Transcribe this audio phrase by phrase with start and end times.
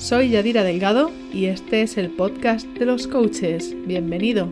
[0.00, 3.76] Soy Yadira Delgado y este es el podcast de los coaches.
[3.86, 4.50] Bienvenido.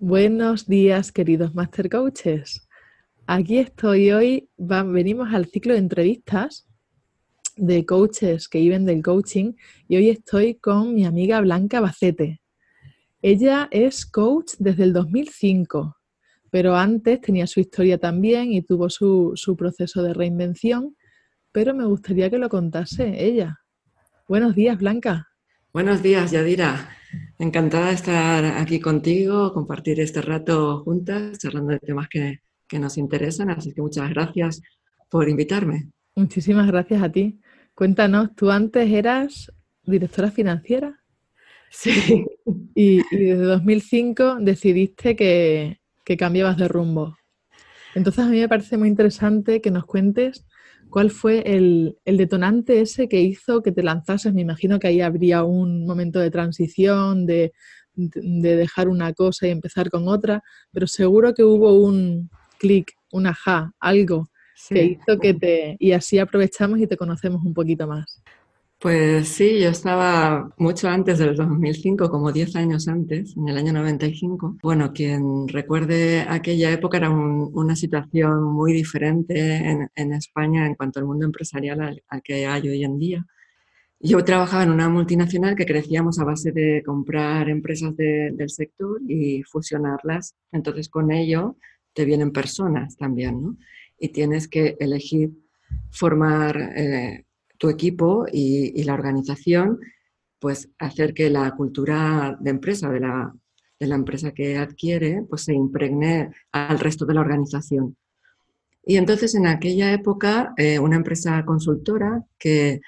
[0.00, 2.68] Buenos días, queridos Master Coaches.
[3.28, 4.48] Aquí estoy hoy.
[4.58, 6.66] venimos al ciclo de entrevistas
[7.56, 9.52] de coaches que viven del coaching
[9.86, 12.40] y hoy estoy con mi amiga Blanca Bacete.
[13.22, 15.96] Ella es coach desde el 2005,
[16.50, 20.96] pero antes tenía su historia también y tuvo su, su proceso de reinvención
[21.52, 23.60] pero me gustaría que lo contase ella.
[24.28, 25.28] Buenos días, Blanca.
[25.72, 26.90] Buenos días, Yadira.
[27.38, 32.40] Encantada de estar aquí contigo, compartir este rato juntas, charlando de temas que,
[32.78, 33.50] nos interesan.
[33.50, 34.62] Así que muchas gracias
[35.08, 35.90] por invitarme.
[36.14, 37.40] Muchísimas gracias a ti.
[37.74, 41.00] Cuéntanos, tú antes eras directora financiera.
[41.70, 42.24] Sí.
[42.74, 47.16] Y, desde 2005 decidiste que, que cambiabas de rumbo.
[47.94, 50.46] Entonces a mí me parece muy interesante que nos cuentes
[50.90, 54.34] ¿Cuál fue el, detonante ese que hizo que te lanzases?
[54.34, 57.52] Me imagino que ahí habría un momento de transición, de,
[57.94, 63.72] dejar una cosa y empezar con otra, pero seguro que hubo un clic, un ajá,
[63.78, 64.28] algo
[64.68, 65.76] que hizo que te...
[65.78, 68.22] Y así aprovechamos y te conocemos un poquito más.
[68.80, 73.74] Pues sí, yo estaba mucho antes del 2005, como 10 años antes, en el año
[73.74, 74.56] 95.
[74.62, 81.04] Bueno, quien recuerde aquella época era una situación muy diferente en, España en cuanto al
[81.04, 83.26] mundo empresarial al, que hay hoy en día.
[84.00, 89.42] Yo trabajaba en una multinacional que crecíamos a base de comprar empresas del sector y
[89.42, 90.36] fusionarlas.
[90.52, 91.58] Entonces con ello
[91.92, 93.56] te vienen personas también, ¿no?
[93.98, 95.32] Y tienes que elegir
[95.90, 96.72] formar...
[96.76, 97.26] Eh,
[97.60, 99.78] tu equipo y, la organización,
[100.38, 103.34] pues hacer que la cultura de empresa de la,
[103.78, 107.96] de la empresa que adquiere, pues se impregne al resto de la organización.
[108.82, 112.80] Y entonces en aquella época eh, una empresa consultora que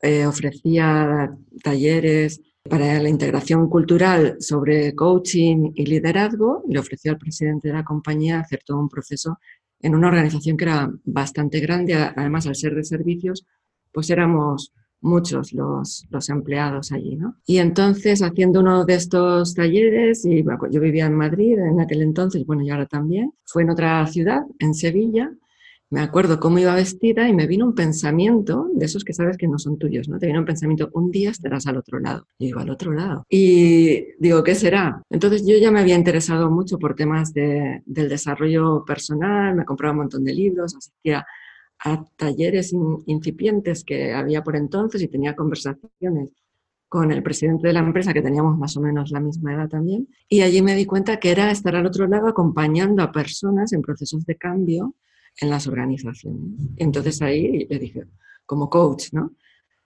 [0.00, 1.30] eh, ofrecía
[1.62, 7.84] talleres para la integración cultural sobre coaching y liderazgo, le ofreció al presidente de la
[7.84, 9.38] compañía hacer todo un proceso
[9.80, 13.44] en una organización que era bastante grande, además al ser de servicios,
[13.94, 17.36] pues éramos muchos los, los empleados allí, ¿no?
[17.46, 22.44] Y entonces, haciendo uno de estos talleres, y yo vivía en Madrid en aquel entonces,
[22.44, 25.30] bueno, y ahora también, fue en otra ciudad, en Sevilla,
[25.90, 29.46] me acuerdo cómo iba vestida y me vino un pensamiento, de esos que sabes que
[29.46, 30.18] no son tuyos, ¿no?
[30.18, 32.26] Te vino un pensamiento, un día estarás al otro lado.
[32.38, 33.24] Y digo, al otro lado.
[33.28, 35.02] Y digo, ¿qué será?
[35.10, 39.92] Entonces yo ya me había interesado mucho por temas de, del desarrollo personal, me compraba
[39.92, 41.24] un montón de libros, asistía
[41.78, 42.74] a talleres
[43.06, 46.30] incipientes que había por entonces y tenía conversaciones
[46.88, 50.08] con el presidente de la empresa, que teníamos más o menos la misma edad también,
[50.28, 53.82] y allí me di cuenta que era estar al otro lado acompañando a personas en
[53.82, 54.94] procesos de cambio
[55.40, 56.60] en las organizaciones.
[56.76, 58.04] Entonces ahí yo dije,
[58.46, 59.32] como coach, ¿no?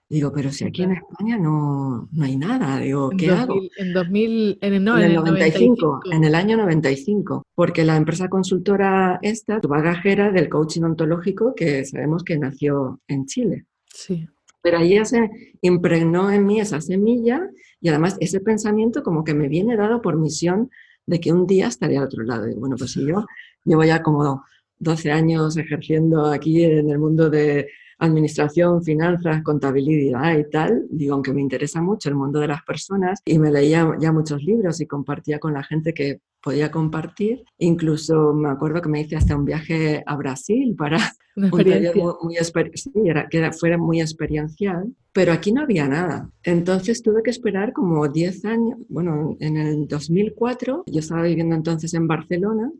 [0.09, 3.61] Digo, pero si aquí en España no, no hay nada, digo, ¿qué hago?
[3.77, 9.19] En 2000, en el, en el 95, en el año 95, porque la empresa consultora
[9.21, 13.67] esta, tu bagajera del coaching ontológico, que sabemos que nació en Chile.
[13.85, 14.27] Sí.
[14.63, 15.29] Pero ahí ya se
[15.61, 17.47] impregnó en mí esa semilla
[17.79, 20.71] y además ese pensamiento como que me viene dado por misión
[21.05, 22.49] de que un día estaría al otro lado.
[22.49, 23.25] Y bueno, pues si yo
[23.63, 24.43] llevo ya como
[24.79, 27.67] 12 años ejerciendo aquí en el mundo de
[27.99, 33.21] administración, finanzas, contabilidad y tal, digo, aunque me interesa mucho el mundo de las personas
[33.25, 37.43] y me leía ya muchos libros y compartía con la gente que podía compartir.
[37.57, 40.97] Incluso me acuerdo que me hice hasta un viaje a Brasil para
[41.35, 42.35] un taller muy,
[42.73, 46.29] sí, era, que fuera muy experiencial, pero aquí no había nada.
[46.43, 51.93] Entonces tuve que esperar como 10 años, bueno, en el 2004, yo estaba viviendo entonces
[51.93, 52.71] en Barcelona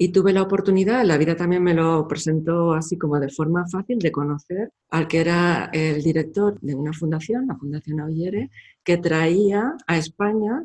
[0.00, 3.98] y tuve la oportunidad, la vida también me lo presentó así como de forma fácil,
[3.98, 8.48] de conocer al que era el director de una fundación, la Fundación Auyere,
[8.84, 10.64] que traía a España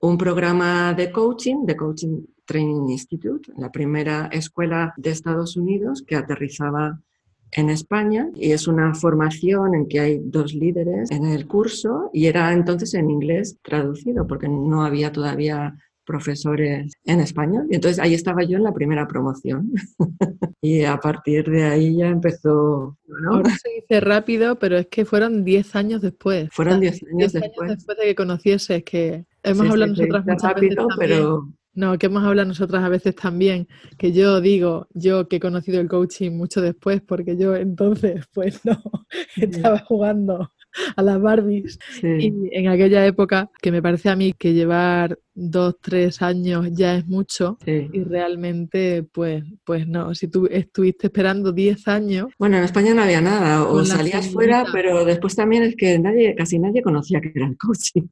[0.00, 6.16] un programa de coaching, de Coaching Training Institute, la primera escuela de Estados Unidos que
[6.16, 7.00] aterrizaba
[7.52, 8.28] en España.
[8.34, 12.92] Y es una formación en que hay dos líderes en el curso y era entonces
[12.92, 15.74] en inglés traducido porque no había todavía
[16.08, 17.66] profesores en español.
[17.70, 19.70] Y entonces ahí estaba yo en la primera promoción.
[20.62, 23.34] y a partir de ahí ya empezó ¿no?
[23.36, 26.48] Ahora se dice rápido, pero es que fueron 10 años después.
[26.52, 27.68] Fueron 10 años 10 años después.
[27.76, 31.10] después de que conocieses, que hemos Sí, hablado sí, nosotras muchas rápido, veces también.
[31.10, 33.68] pero No, que hemos hablado nosotras a veces también,
[33.98, 38.60] que yo digo, yo que he conocido el coaching mucho después, porque yo entonces, pues
[38.64, 38.80] no,
[39.36, 40.50] estaba jugando
[40.96, 41.78] a las Barbies.
[42.00, 42.06] sí.
[42.06, 46.96] Y en aquella época, que me parece a mí que llevar dos, tres años ya
[46.96, 47.88] es mucho, sí.
[47.92, 53.02] y realmente, pues, pues no, si tú estuviste esperando 10 años, Bueno, en España no
[53.02, 57.32] había nada, o salías fuera, pero después también es que nadie, casi nadie conocía que
[57.34, 58.02] era el coaching.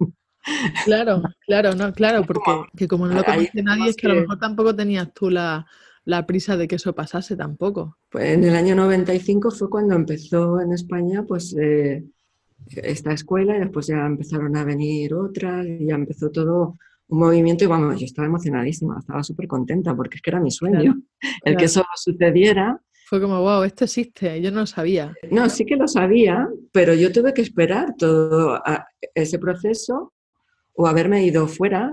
[0.85, 4.11] claro, claro, no, claro, porque como- que como no lo conoce nadie, es que a
[4.15, 5.67] lo mejor tampoco tenías tú la,
[6.05, 7.99] la prisa de que eso pasase tampoco.
[8.11, 12.05] Pues en el año 95 fue cuando empezó en España pues eh,
[12.71, 16.77] esta escuela y después ya empezaron a venir otras y ya empezó todo
[17.09, 20.51] un movimiento y vamos, yo estaba emocionadísima, estaba súper contenta porque es que era mi
[20.51, 21.59] sueño, el claro.
[21.59, 22.81] que eso sucediera.
[23.09, 25.15] Fue como, wow, esto existe, yo no lo sabía.
[25.31, 28.61] No, sí que lo sabía, pero yo tuve que esperar todo
[29.15, 30.13] ese proceso
[30.75, 31.93] o haberme ido fuera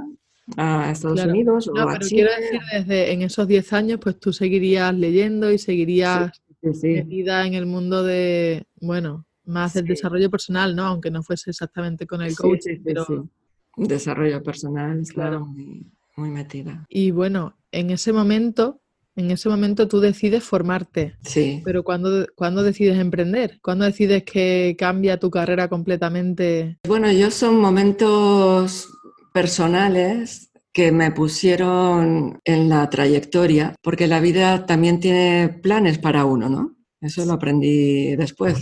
[0.57, 1.31] a Estados Claro.
[1.31, 2.23] Unidos o No, a pero Chile.
[2.27, 6.31] quiero decir, desde en esos 10 años, pues tú seguirías leyendo y seguirías
[6.63, 6.87] Sí, sí.
[6.87, 9.81] metida en el mundo de, bueno, más Sí.
[9.83, 10.83] desarrollo personal, ¿no?
[10.85, 13.29] Aunque no fuese exactamente con el Sí, coaching, sí, sí, pero...
[13.75, 15.45] Desarrollo personal, Claro.
[15.47, 15.85] muy,
[16.15, 16.85] muy metida.
[16.89, 18.81] Y bueno, en ese momento,
[19.15, 21.61] en ese momento tú decides formarte, Sí.
[21.65, 23.59] pero ¿cuándo, ¿cuándo decides emprender?
[23.63, 26.77] ¿Cuándo decides que cambia tu carrera completamente?
[26.87, 28.89] Bueno, yo son momentos
[29.33, 36.49] personales que me pusieron en la trayectoria, porque la vida también tiene planes para uno,
[36.49, 36.75] ¿no?
[37.01, 38.59] Eso lo aprendí después,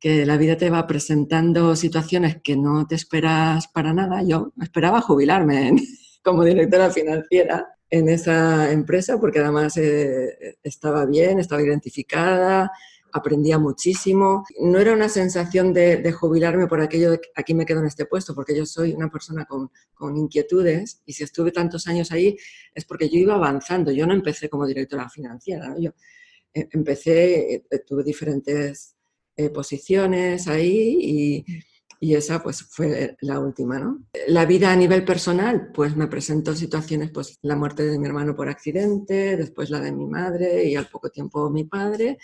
[0.00, 4.22] que la vida te va presentando situaciones que no te esperas para nada.
[4.22, 5.72] Yo esperaba jubilarme
[6.22, 12.70] como directora financiera en esa empresa, porque además eh, estaba bien, estaba identificada,
[13.12, 14.44] aprendía muchísimo.
[14.60, 18.34] No era una sensación de, jubilarme por aquello de aquí me quedo en este puesto,
[18.34, 19.70] porque yo soy una persona con,
[20.16, 22.36] inquietudes y si estuve tantos años ahí
[22.74, 23.90] es porque yo iba avanzando.
[23.90, 25.90] Yo no empecé como directora financiera, yo
[26.54, 28.97] eh, empecé, eh, tuve diferentes
[29.38, 31.46] eh, posiciones ahí y,
[32.00, 34.04] y esa pues fue la última, ¿no?
[34.26, 38.36] La vida a nivel personal pues me presentó situaciones, pues la muerte de mi hermano
[38.36, 42.18] por accidente, después la de mi madre y al poco tiempo mi padre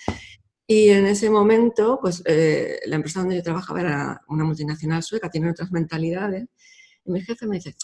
[0.67, 5.31] y en ese momento, pues eh, la empresa donde yo trabajaba era una multinacional sueca,
[5.31, 6.47] tiene otras mentalidades.
[7.05, 7.77] Y mi jefe me dice,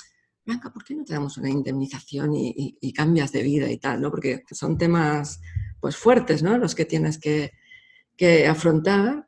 [0.46, 3.76] Blanca, ¿por qué no te damos una indemnización y, y- y cambias de vida y
[3.76, 4.00] tal?
[4.00, 4.10] ¿no?
[4.10, 5.42] Porque son temas
[5.78, 6.56] pues fuertes, ¿no?
[6.56, 7.52] Los que tienes que,
[8.20, 9.26] que afrontar.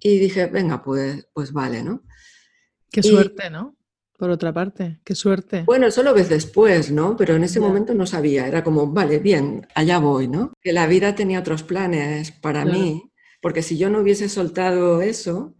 [0.00, 2.02] Y dije, venga, pues, pues vale, ¿no?
[2.90, 3.76] Qué Y- suerte, ¿no?
[4.18, 5.64] Por otra parte, qué suerte.
[5.66, 7.16] Bueno, eso lo ves después, ¿no?
[7.16, 10.52] Pero en ese momento no sabía, era como, vale, bien, allá voy, ¿no?
[10.62, 12.78] Que la vida tenía otros planes para Claro.
[12.78, 13.10] mí,
[13.42, 15.56] porque si yo no hubiese soltado eso,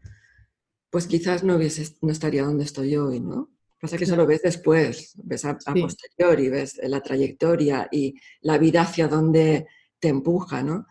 [0.91, 3.51] pues quizás no, hubiese, no estaría donde estoy hoy, ¿no?
[3.81, 5.81] Pasa que eso lo ves después, ves a, a Sí.
[5.83, 9.67] posteriori, ves la trayectoria y la vida hacia donde
[9.99, 10.87] te empuja, ¿no?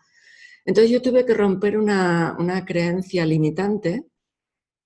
[0.64, 4.04] Entonces yo tuve que romper una, una creencia limitante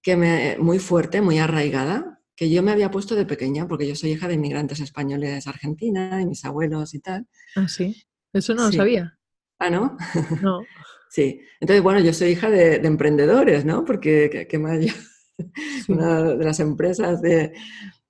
[0.03, 3.95] que me, muy fuerte, muy arraigada, que yo me había puesto de pequeña, porque yo
[3.97, 7.27] soy hija de inmigrantes españoles Argentina y mis abuelos y tal.
[7.57, 7.97] Ah, sí.
[8.33, 9.19] Eso no lo sabía.
[9.59, 9.97] Ah, ¿no?
[10.43, 10.61] No.
[11.09, 11.41] Sí.
[11.61, 13.85] Entonces, bueno, yo soy hija de, de emprendedores, ¿no?
[13.85, 14.93] Porque que, que más yo-
[15.87, 15.93] Sí.
[15.93, 17.53] una de las empresas de,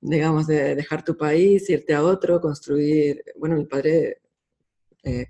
[0.00, 4.18] digamos, de dejar tu país, irte a otro, construir, bueno, mi padre
[5.04, 5.26] eh,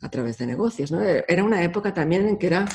[0.00, 1.02] a través de negocios, ¿no?
[1.02, 2.66] Era una época también en que era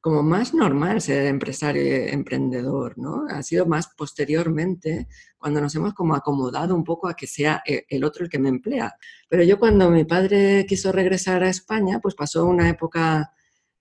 [0.00, 3.26] como más normal ser empresario y emprendedor, ¿no?
[3.28, 5.08] Ha sido más posteriormente
[5.38, 8.38] cuando nos hemos como acomodado un poco a que sea e- el otro el que
[8.38, 8.94] me emplea.
[9.28, 13.32] Pero yo cuando mi padre quiso regresar a España, pues pasó una época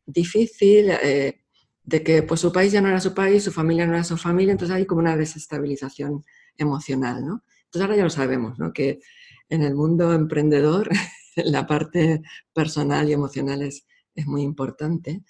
[0.05, 1.41] difícil, eh,
[1.83, 4.17] de que pues su país ya no era su país, su familia no era su
[4.17, 6.23] familia, entonces hay como una desestabilización
[6.57, 7.43] emocional, ¿no?
[7.65, 8.73] Entonces ahora ya lo sabemos, ¿no?
[8.73, 8.99] Que
[9.49, 10.89] en el mundo emprendedor
[11.45, 12.21] la parte
[12.53, 15.23] personal y emocional es, es muy importante.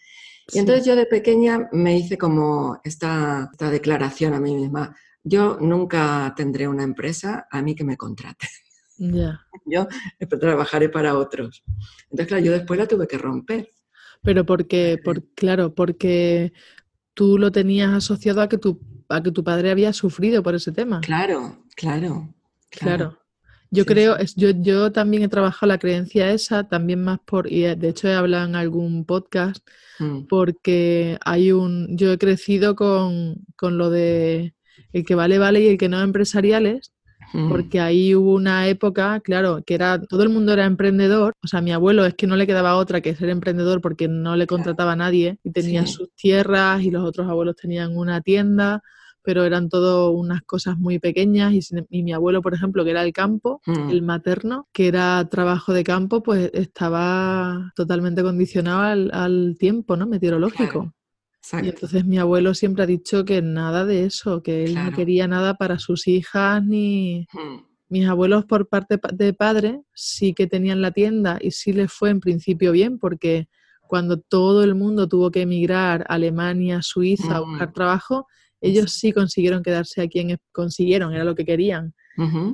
[0.51, 5.57] Y entonces yo de pequeña me hice como esta, esta declaración a mí misma, yo
[5.59, 8.47] nunca tendré una empresa a mí que me contrate,
[8.97, 9.41] Ya.
[9.65, 9.87] yo
[10.39, 11.63] trabajaré para otros.
[12.09, 13.69] Entonces, claro, yo después la tuve que romper.
[14.21, 16.51] Pero porque, por, claro, porque
[17.13, 20.71] tú lo tenías asociado a que tu, a que tu padre había sufrido por ese
[20.71, 20.99] tema.
[21.01, 22.33] Claro, claro,
[22.69, 23.18] Claro.
[23.71, 24.23] Yo Sí, creo, sí.
[24.23, 27.89] es, yo, yo también he trabajado la creencia esa, también más por, y eh, de
[27.89, 29.65] hecho he hablado en algún podcast,
[29.99, 34.55] Mm, porque hay un, yo he crecido con, con lo de
[34.93, 36.93] el que vale, vale y el que no empresariales,
[37.31, 37.47] Mm.
[37.49, 41.35] Porque ahí hubo una época, claro, que era todo el mundo era emprendedor.
[41.43, 44.35] O sea, mi abuelo es que no le quedaba otra que ser emprendedor porque no
[44.35, 48.81] le contrataba a nadie y tenía sus tierras y los otros abuelos tenían una tienda
[49.29, 53.13] pero eran todo unas cosas muy pequeñas y, mi abuelo, por ejemplo, que era el
[53.13, 53.91] campo, mm.
[53.91, 58.81] el materno, que era trabajo de campo, pues estaba totalmente condicionado
[59.13, 60.07] al, tiempo, ¿no?
[60.07, 60.95] Meteorológico.
[61.61, 65.27] Y entonces mi abuelo siempre ha dicho que nada de eso, que él no quería
[65.27, 67.27] nada para sus hijas ni...
[67.31, 67.67] Hmm.
[67.87, 72.09] Mis abuelos por parte de padre sí que tenían la tienda y sí les fue
[72.09, 73.47] en principio bien porque
[73.81, 77.73] cuando todo el mundo tuvo que emigrar a Alemania, Suiza a buscar hmm.
[77.73, 78.27] trabajo,
[78.61, 81.93] ellos sí consiguieron quedarse aquí en consiguieron, era lo que querían,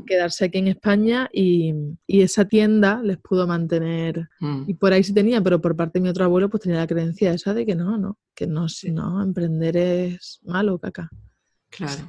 [0.05, 1.73] quedarse aquí en España y,
[2.07, 4.29] esa tienda les pudo mantener.
[4.39, 4.63] Mm.
[4.67, 6.87] Y por ahí sí tenía, pero por parte de mi otro abuelo pues tenía la
[6.87, 11.09] creencia esa de que no, no, que no, si no, emprender es malo, caca.
[11.69, 12.07] Claro.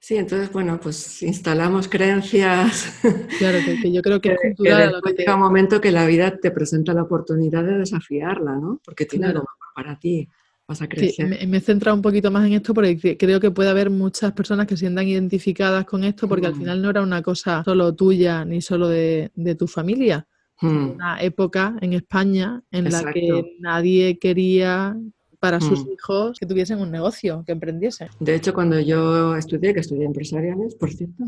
[0.00, 3.00] Sí, entonces, bueno, pues instalamos creencias.
[3.38, 6.92] Claro, que, yo creo que, es que llega un momento que la vida te presenta
[6.92, 8.80] la oportunidad de desafiarla, ¿no?
[8.84, 10.28] Porque tiene algo mejor para ti.
[10.66, 11.46] Vas a crecer.
[11.46, 14.66] me, he centrado un poquito más en esto porque creo que puede haber muchas personas
[14.66, 16.58] que se sientan identificadas con esto porque al mm.
[16.58, 20.26] final no era una cosa solo tuya ni solo de, tu familia.
[20.62, 20.90] Mm.
[20.92, 24.96] Una época en España en la que nadie quería
[25.38, 25.92] para sus mm.
[25.92, 28.08] hijos que tuviesen un negocio, que emprendiesen.
[28.18, 31.22] De hecho, cuando yo estudié, que estudié empresariales, por cierto.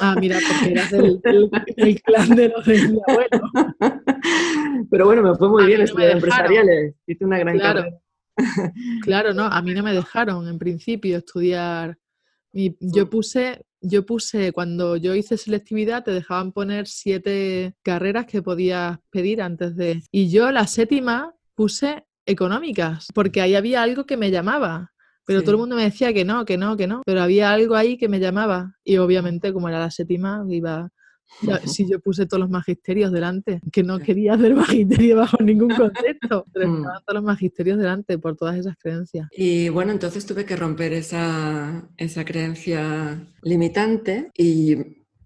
[0.00, 0.90] Ah, mira, porque eras
[1.76, 3.50] del, clan de los de mi abuelo.
[4.88, 6.94] Pero bueno, me fue muy bien estudiar empresariales.
[7.08, 8.00] Hice una gran carrera.
[9.04, 11.98] Claro, no, a mí no me dejaron en principio estudiar.
[12.52, 18.98] yo puse, yo puse, cuando yo hice selectividad, te dejaban poner siete carreras que podías
[19.10, 20.02] pedir antes de.
[20.10, 24.92] Y yo la séptima puse económicas, porque ahí había algo que me llamaba.
[25.26, 27.02] Pero todo el mundo me decía que no, que no, que no.
[27.06, 28.74] Pero había algo ahí que me llamaba.
[28.82, 30.90] Y obviamente, como era la séptima, iba
[31.64, 34.54] si yo puse todos los magisterios delante, que no quería hacer
[35.04, 36.76] magisterio bajo ningún concepto, pero mm.
[36.76, 39.28] estaban todos los magisterios delante por todas esas creencias.
[39.32, 44.76] Y bueno, entonces tuve que romper esa, esa creencia limitante y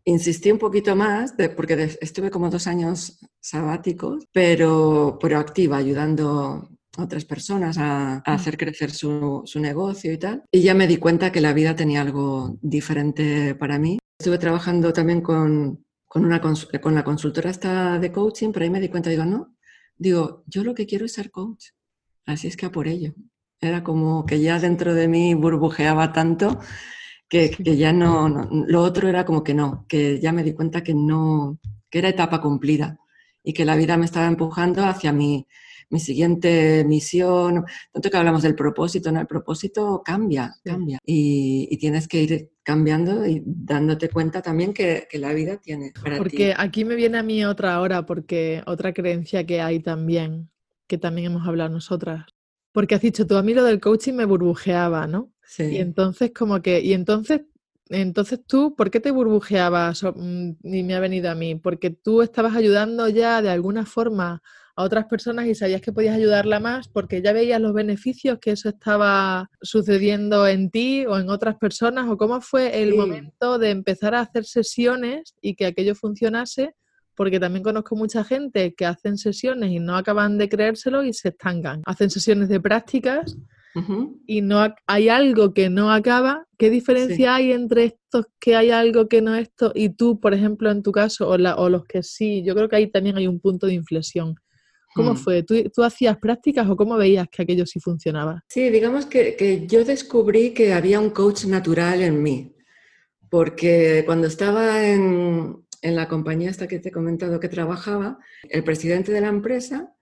[0.05, 7.25] insistí un poquito más, porque estuve como dos años sabáticos, pero proactiva, ayudando a otras
[7.25, 8.35] personas a, a mm.
[8.35, 10.45] hacer crecer su, su, negocio y tal.
[10.53, 13.99] Y ya me di cuenta que la vida tenía algo diferente para mí.
[14.19, 15.84] Estuve trabajando también con
[16.15, 19.57] con, una, con la consultora esta de coaching, pero ahí me di cuenta, digo, no,
[19.97, 21.71] digo, yo lo que quiero es ser coach.
[22.25, 23.15] Así es que a por ello.
[23.61, 26.61] Era como que ya dentro de mí burbujeaba tanto
[27.29, 30.53] que, que ya no, no, lo otro era como que no, que ya me di
[30.55, 31.59] cuenta que no,
[31.91, 32.97] que era etapa cumplida
[33.43, 35.49] y que la vida me estaba empujando hacia mi,
[35.91, 39.21] mi siguiente misión, tanto que hablamos del propósito, ¿no?
[39.21, 40.99] El propósito cambia, cambia.
[41.05, 46.85] Y, tienes que ir cambiando y dándote cuenta también que, la vida tiene Porque aquí
[46.85, 50.51] me viene a mí otra hora, porque otra creencia que hay también,
[50.87, 52.27] que también hemos hablado nosotras.
[52.73, 55.33] Porque has dicho, tú a mí lo del coaching me burbujeaba, ¿no?
[55.43, 55.65] Sí.
[55.65, 57.43] Y entonces como que, y entonces
[57.89, 60.03] entonces tú, ¿por qué te burbujeabas?
[60.03, 64.43] Mm, y me ha venido a mí, porque tú estabas ayudando ya de alguna forma
[64.77, 68.53] a otras personas y sabías que podías ayudarla más porque ya veías los beneficios que
[68.53, 73.71] eso estaba sucediendo en ti o en otras personas o cómo fue el momento de
[73.71, 76.75] empezar a hacer sesiones y que aquello funcionase
[77.17, 81.29] porque también conozco mucha gente que hacen sesiones y no acaban de creérselo y se
[81.29, 81.83] estancan.
[81.87, 83.37] Hacen sesiones de prácticas
[84.27, 86.47] y no hay algo que no acaba.
[86.59, 90.71] ¿Qué diferencia hay entre estos que hay algo que no esto y tú, por ejemplo,
[90.71, 92.43] en tu caso, o, o los que sí?
[92.45, 94.37] Yo creo que ahí también hay un punto de inflexión.
[94.95, 95.17] ¿Cómo hmm.
[95.17, 95.43] fue?
[95.43, 98.43] ¿Tú, hacías prácticas o cómo veías que aquello sí funcionaba?
[98.49, 102.57] Sí, digamos que, yo descubrí que había un coach natural en mí,
[103.29, 109.13] porque cuando estaba en, la compañía esta que te he comentado que trabajaba, el presidente
[109.13, 109.93] de la empresa,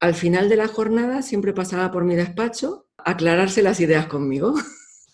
[0.00, 4.54] al final de la jornada siempre pasaba por mi despacho a aclararse las ideas conmigo.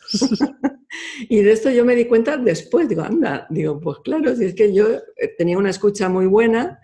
[1.28, 4.54] y de esto yo me di cuenta después, digo, anda, digo, pues claro, si es
[4.54, 6.80] que yo eh, tenía una escucha muy buena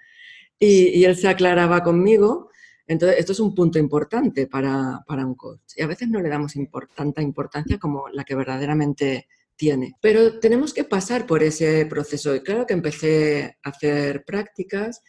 [0.58, 2.50] y, él se aclaraba conmigo.
[2.86, 5.72] Entonces, esto es un punto importante para, para un coach.
[5.76, 6.54] Y a veces no le damos
[6.94, 9.94] tanta importancia como la que verdaderamente tiene.
[10.00, 12.34] Pero tenemos que pasar por ese proceso.
[12.34, 15.02] Y claro que empecé a hacer prácticas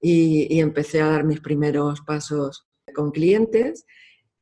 [0.00, 3.86] y, y empecé a dar mis primeros pasos con clientes.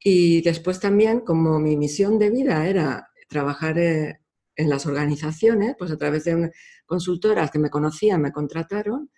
[0.02, 4.18] Y después también, como mi misión de vida era trabajar eh,
[4.56, 6.50] en las organizaciones, pues a través de
[6.86, 9.10] consultoras que me conocían, me contrataron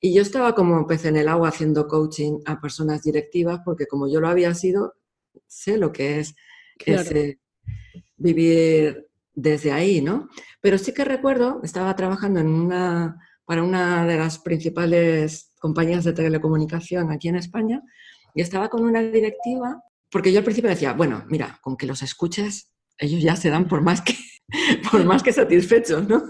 [0.00, 4.08] y yo estaba como pez en el agua haciendo coaching a personas directivas porque como
[4.08, 4.94] yo lo había sido,
[5.46, 6.34] sé lo que es
[6.78, 7.40] ese
[8.16, 10.28] vivir desde ahí, ¿no?
[10.60, 16.12] Pero sí que recuerdo, estaba trabajando en una, para una de las principales compañías de
[16.12, 17.82] telecomunicación aquí en España
[18.34, 22.02] y estaba con una directiva, porque yo al principio decía, bueno, mira, con que los
[22.02, 24.14] escuches, ellos ya se dan por más que,
[24.90, 26.22] por más que satisfechos, ¿no?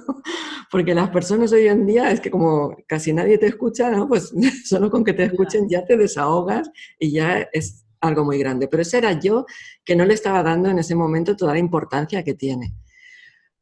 [0.70, 4.08] Porque las personas hoy en día es que como casi nadie te escucha, ¿no?
[4.08, 4.32] Pues
[4.64, 8.68] solo con que te escuchen ya te desahogas y ya es algo muy grande.
[8.68, 9.46] Pero ese era yo
[9.84, 12.74] que no le estaba dando en ese momento toda la importancia que tiene.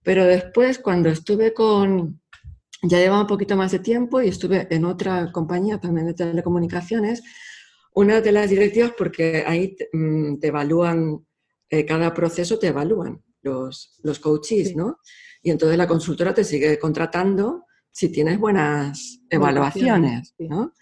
[0.02, 2.20] Pero después, cuando estuve con,
[2.82, 7.22] ya llevaba un poquito más de tiempo y estuve en otra compañía también de telecomunicaciones,
[7.94, 11.24] una de las directivas, porque ahí te, mm, evalúan,
[11.70, 14.98] eh, cada proceso te evalúan los, los coaches, ¿no?
[15.42, 20.72] Y entonces la consultora te sigue contratando si tienes buenas evaluaciones, ¿no?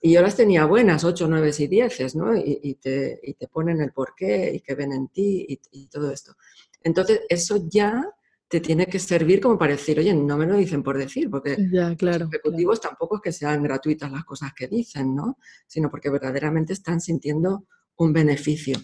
[0.00, 2.36] Y yo las tenía buenas, 8, 9 y 10, ¿no?
[2.36, 6.10] Y, te, y, te, ponen el porqué y que ven en ti y, y todo
[6.10, 6.34] esto.
[6.82, 8.04] Entonces, eso ya
[8.48, 11.56] te tiene que servir como para decir, oye, no me lo dicen por decir, porque
[11.72, 15.38] ya, claro, los ejecutivos tampoco es que sean gratuitas las cosas que dicen, ¿no?
[15.66, 18.78] Sino porque verdaderamente están sintiendo un beneficio.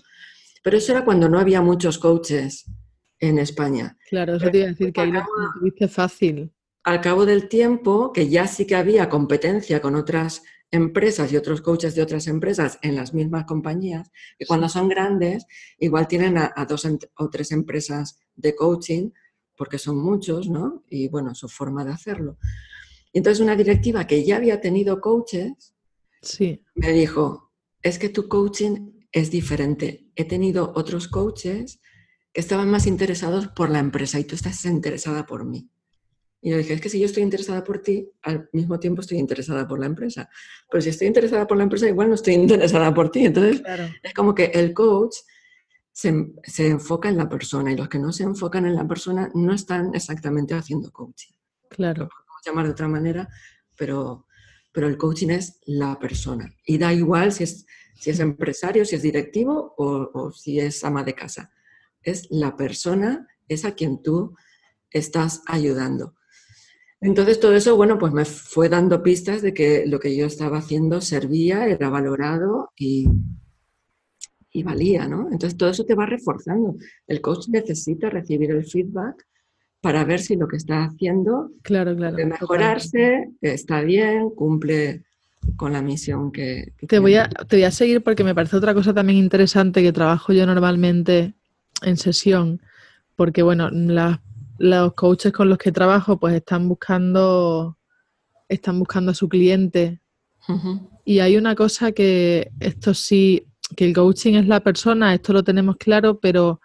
[0.64, 2.64] Pero eso era cuando no había muchos coaches
[3.22, 3.96] en España.
[4.10, 5.22] Claro, eso te iba a decir que ahí lo
[5.58, 6.52] tuviste fácil.
[6.82, 11.60] Al cabo del tiempo, que ya sí que había competencia con otras empresas y otros
[11.60, 15.46] coaches de otras empresas en las mismas compañías, que cuando son grandes,
[15.78, 19.10] igual tienen a, a dos o tres empresas de coaching
[19.56, 20.82] porque son muchos, ¿no?
[20.90, 22.38] Y bueno, su forma de hacerlo.
[23.12, 25.74] Y entonces una directiva que ya había tenido coaches,
[26.22, 26.64] sí.
[26.74, 27.52] me dijo,
[27.82, 30.10] es que tu coaching es diferente.
[30.16, 31.80] He tenido otros coaches
[32.34, 35.68] estaban más interesados por la empresa y tú estás interesada por mí.
[36.44, 39.18] Y yo dije, es que si yo estoy interesada por ti, al mismo tiempo estoy
[39.18, 40.28] interesada por la empresa.
[40.68, 43.26] Pero si estoy interesada por la empresa, igual no estoy interesada por ti.
[43.26, 43.62] Entonces,
[44.02, 45.18] es como que el coach
[45.92, 49.30] se, se, enfoca en la persona y los que no se enfocan en la persona
[49.34, 51.32] no están exactamente haciendo coaching.
[51.68, 52.04] Claro.
[52.04, 53.28] Lo podemos llamar de otra manera,
[53.76, 54.26] pero,
[54.72, 56.52] pero el coaching es la persona.
[56.66, 60.82] Y da igual si es, si es empresario, si es directivo o, o si es
[60.82, 61.52] ama de casa.
[62.02, 64.34] Es la persona, es a quien tú
[64.90, 66.14] estás ayudando.
[67.00, 70.58] Entonces todo eso, bueno, pues me fue dando pistas de que lo que yo estaba
[70.58, 73.08] haciendo servía, era valorado y,
[74.52, 75.28] y valía, ¿no?
[75.32, 76.76] Entonces todo eso te va reforzando.
[77.08, 79.26] El coach necesita recibir el feedback
[79.80, 85.02] para ver si lo que está haciendo claro, claro, puede mejorarse, está bien, cumple
[85.56, 88.56] con la misión que, que te voy a te voy a seguir porque me parece
[88.56, 91.34] otra cosa también interesante que trabajo yo normalmente
[91.82, 92.60] en sesión
[93.16, 93.70] porque bueno
[94.58, 97.78] los coaches con los que trabajo pues están buscando
[98.48, 100.00] están buscando a su cliente.
[101.04, 105.42] Y hay una cosa que esto sí que el coaching es la persona, esto lo
[105.42, 106.60] tenemos claro, pero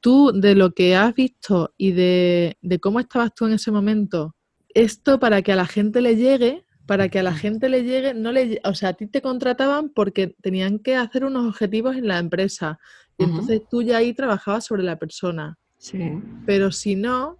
[0.00, 4.36] tú de lo que has visto y de, de, cómo estabas tú en ese momento,
[4.68, 8.14] esto para que a la gente le llegue, para que a la gente le llegue,
[8.14, 12.08] no le, o sea, a ti te contrataban porque tenían que hacer unos objetivos en
[12.08, 12.78] la empresa
[13.24, 13.30] uh -huh.
[13.30, 15.58] entonces tú ya ahí trabajabas sobre la persona.
[15.78, 15.98] Sí.
[16.46, 17.38] Pero si no,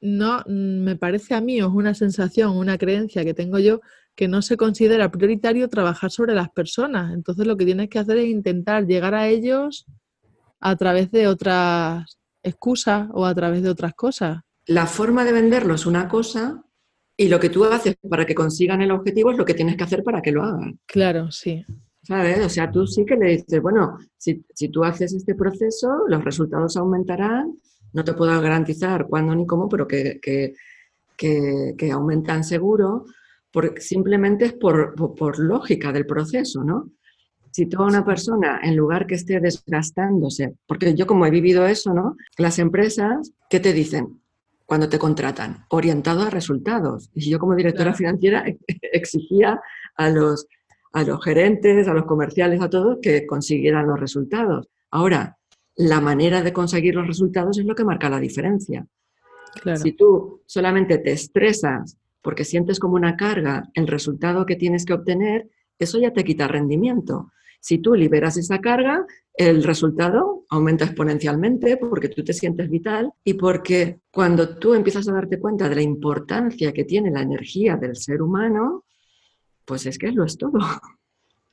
[0.00, 3.80] no, me parece a mí, es una sensación, una creencia que tengo yo,
[4.14, 7.12] que no se considera prioritario trabajar sobre las personas.
[7.12, 9.86] Entonces lo que tienes que hacer es intentar llegar a ellos
[10.60, 14.40] a través de otras excusas o a través de otras cosas.
[14.66, 16.64] La forma de venderlo es una cosa
[17.16, 19.84] y lo que tú haces para que consigan el objetivo es lo que tienes que
[19.84, 20.78] hacer para que lo hagan.
[20.86, 21.64] Claro, sí.
[22.02, 22.44] ¿Sabes?
[22.44, 26.24] O sea, tú sí que le dices, bueno, si, si tú haces este proceso, los
[26.24, 27.54] resultados aumentarán,
[27.92, 30.54] no te puedo garantizar cuándo ni cómo, pero que, que,
[31.16, 33.04] que, que aumentan seguro,
[33.52, 36.90] por, simplemente es por, por, por, lógica del proceso, ¿no?
[37.50, 41.92] Si toda una persona, en lugar que esté desgastándose, porque yo como he vivido eso,
[41.92, 42.16] ¿no?
[42.38, 44.22] Las empresas, ¿qué te dicen
[44.66, 45.64] cuando te contratan?
[45.68, 47.10] Orientado a resultados.
[47.12, 48.44] Y yo como directora financiera
[48.92, 49.60] exigía
[49.96, 50.46] a los,
[50.92, 54.68] a los gerentes, a los comerciales, a todos que consiguieran los resultados.
[54.90, 55.38] Ahora,
[55.76, 58.86] la manera de conseguir los resultados es lo que marca la diferencia.
[59.62, 59.80] Claro.
[59.80, 64.92] Si tú solamente te estresas porque sientes como una carga el resultado que tienes que
[64.92, 65.48] obtener,
[65.78, 67.30] eso ya te quita rendimiento.
[67.60, 73.34] Si tú liberas esa carga, el resultado aumenta exponencialmente porque tú te sientes vital y
[73.34, 77.96] porque cuando tú empiezas a darte cuenta de la importancia que tiene la energía del
[77.96, 78.84] ser humano,
[79.70, 80.58] pues es que lo es todo.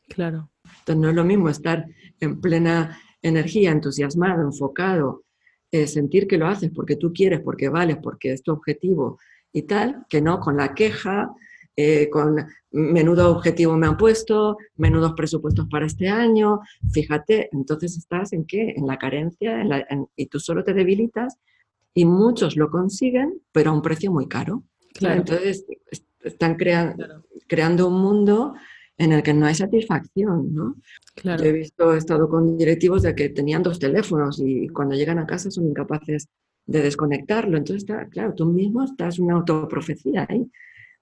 [0.09, 0.49] Claro.
[0.63, 1.85] Entonces no es lo mismo estar
[2.19, 5.23] en plena energía, entusiasmado, enfocado,
[5.69, 9.19] eh, sentir que lo haces porque tú quieres, porque vales, porque es tu objetivo
[9.53, 11.29] y tal, que no con la queja,
[11.75, 18.33] eh, con menudo objetivo me han puesto, menudos presupuestos para este año, fíjate, entonces estás
[18.33, 18.73] en qué?
[18.75, 21.37] En la carencia en la, en, y tú solo te debilitas
[21.93, 24.63] y muchos lo consiguen, pero a un precio muy caro.
[24.99, 25.67] Entonces,
[26.27, 28.53] están creando un mundo
[28.97, 30.75] en el que no hay satisfacción, ¿no?
[31.23, 35.19] Yo he visto, he estado con directivos de que tenían dos teléfonos y cuando llegan
[35.19, 36.27] a casa son incapaces
[36.65, 37.57] de desconectarlo.
[37.57, 40.49] Entonces, está, claro, tú mismo estás una autoprofecía ahí,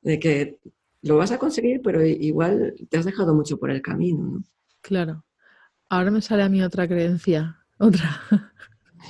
[0.02, 0.60] de que
[1.04, 4.44] lo vas a conseguir, pero igual te has dejado mucho por el camino, ¿no?
[4.82, 5.24] Claro.
[5.88, 8.22] Ahora me sale a mí otra creencia, otra,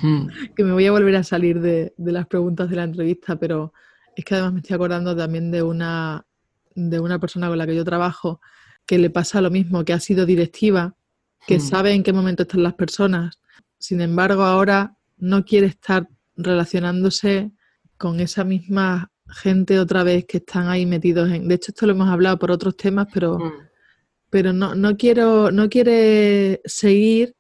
[0.02, 0.28] hmm.
[0.56, 3.74] que me voy a volver a salir de, de las preguntas de la entrevista, pero
[4.16, 6.26] es que además me estoy acordando también de una,
[6.76, 8.42] de una persona con la que yo trabajo
[8.86, 10.96] que le pasa lo mismo, que ha sido directiva,
[11.48, 11.62] que hmm.
[11.62, 13.40] sabe en qué momento están las personas.
[13.78, 17.52] Sin embargo, ahora no quiere estar relacionándose
[17.98, 21.48] con esa misma gente otra vez que están ahí metidos en.
[21.48, 23.52] De hecho, esto lo hemos hablado por otros temas, pero, hmm.
[24.30, 27.36] pero no, no quiero, no quiere seguir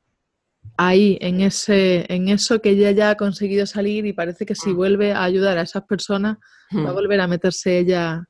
[0.78, 4.72] ahí, en ese, en eso que ella ya ha conseguido salir, y parece que si
[4.72, 4.76] hmm.
[4.76, 6.38] vuelve a ayudar a esas personas,
[6.76, 8.26] va a volver a meterse ella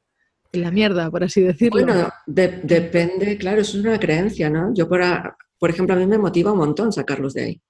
[0.54, 1.84] la mierda, por así decirlo.
[1.84, 4.74] Bueno, depende, claro, eso es una creencia, ¿no?
[4.74, 5.02] Yo, por,
[5.60, 7.62] por ejemplo, a mí me motiva un montón sacarlos de ahí.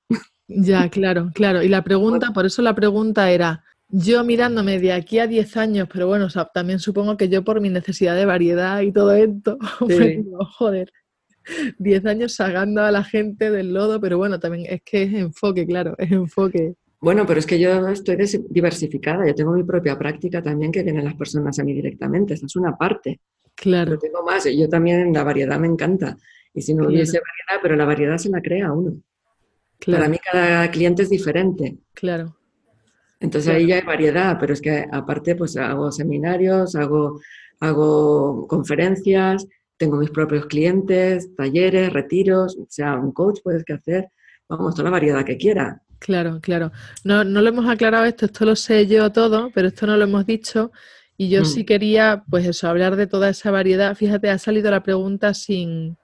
[0.47, 1.63] Ya, claro, claro.
[1.63, 5.88] Y la pregunta, por eso la pregunta era, yo mirándome de aquí a 10 años,
[5.91, 9.58] pero bueno, también supongo que yo por mi necesidad de variedad y todo esto,
[10.58, 10.91] joder,
[11.77, 15.65] 10 años sacando a la gente del lodo, pero bueno, también es que es enfoque,
[15.65, 16.75] claro, es enfoque.
[16.99, 18.17] Bueno, pero es que yo estoy
[18.49, 22.45] diversificada, yo tengo mi propia práctica también que vienen las personas a mí directamente, esa
[22.45, 23.19] es una parte.
[23.55, 23.91] Claro.
[23.91, 26.17] Pero tengo más, yo también la variedad me encanta.
[26.53, 28.97] Y si no hubiese variedad, pero la variedad se la crea uno.
[29.79, 29.99] Claro.
[29.99, 31.77] Para mí cada cliente es diferente.
[31.93, 32.38] Claro.
[33.19, 37.19] Entonces ahí ya hay variedad, pero es que aparte pues hago seminarios, hago,
[37.60, 39.47] hago conferencias,
[39.78, 44.10] tengo mis propios clientes, talleres, retiros, o sea, un coach puedes que hacer,
[44.48, 45.82] vamos, toda la variedad que quiera.
[46.00, 46.72] Claro, claro.
[47.04, 50.04] No, no lo hemos aclarado esto, esto lo sé yo todo, pero esto no lo
[50.04, 50.72] hemos dicho.
[51.18, 51.66] Y yo sí mm.
[51.66, 53.96] quería, pues eso, hablar de toda esa variedad.
[53.96, 55.98] Fíjate, ha salido la pregunta sin,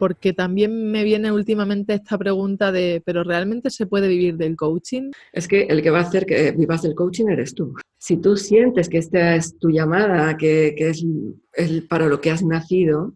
[0.00, 5.10] porque también me viene últimamente esta pregunta de, ¿pero realmente se puede vivir del coaching?
[5.30, 7.74] Es que el que va a hacer que vivas del coaching eres tú.
[7.98, 11.04] Si tú sientes que esta es tu llamada, que, que es,
[11.52, 13.14] es, para lo que has nacido,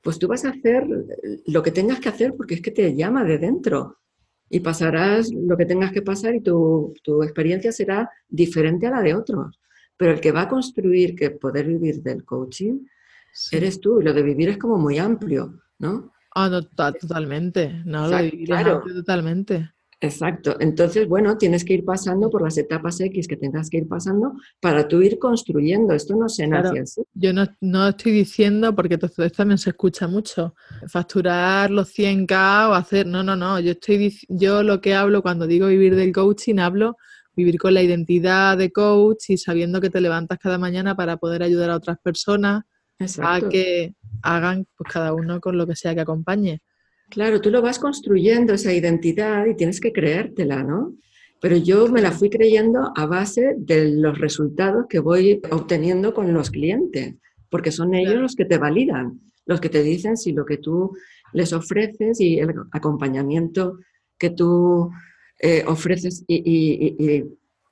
[0.00, 0.86] pues tú vas a hacer
[1.46, 3.98] lo que tengas que hacer porque es que te llama de dentro
[4.48, 9.14] y pasarás lo que tengas que pasar y tu, experiencia será diferente a la de
[9.14, 9.60] otros.
[9.98, 12.80] Pero el que va a construir que poder vivir del coaching
[13.52, 14.00] eres tú.
[14.00, 16.13] Y lo de vivir es como muy amplio, ¿no?
[16.34, 17.82] Ah, no, totalmente.
[17.84, 19.70] No, lo es amplio totalmente.
[20.00, 20.56] Exacto.
[20.60, 24.34] Entonces, bueno, tienes que ir pasando por las etapas X que tengas que ir pasando
[24.60, 25.94] para tú ir construyendo.
[25.94, 27.02] Esto no se nace así.
[27.14, 30.54] Yo no, estoy diciendo, porque esto también se escucha mucho,
[30.88, 33.06] facturar los 100K o hacer...
[33.06, 33.60] No, no, no.
[33.60, 36.96] Yo, estoy, yo lo que hablo cuando digo vivir del coaching, hablo
[37.36, 41.42] vivir con la identidad de coach y sabiendo que te levantas cada mañana para poder
[41.42, 42.62] ayudar a otras personas
[43.22, 46.60] a que hagan pues cada uno con lo que sea que acompañe.
[47.10, 50.94] Claro, tú lo vas construyendo esa identidad y tienes que creértela, ¿no?
[51.40, 56.32] Pero yo me la fui creyendo a base de los resultados que voy obteniendo con
[56.32, 57.16] los clientes,
[57.50, 60.96] porque son ellos los que te validan, los que te dicen si lo que tú
[61.34, 63.78] les ofreces y el acompañamiento
[64.18, 64.90] que tú
[65.40, 67.24] eh, ofreces y,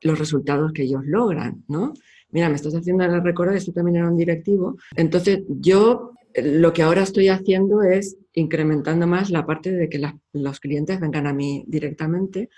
[0.02, 1.92] los resultados que ellos logran, ¿no?
[2.32, 4.76] Mira, me estás haciendo recordar, esto también era un directivo.
[4.96, 10.00] Entonces, yo lo que ahora estoy haciendo es incrementando más la parte de que
[10.32, 12.48] los clientes vengan a mí directamente,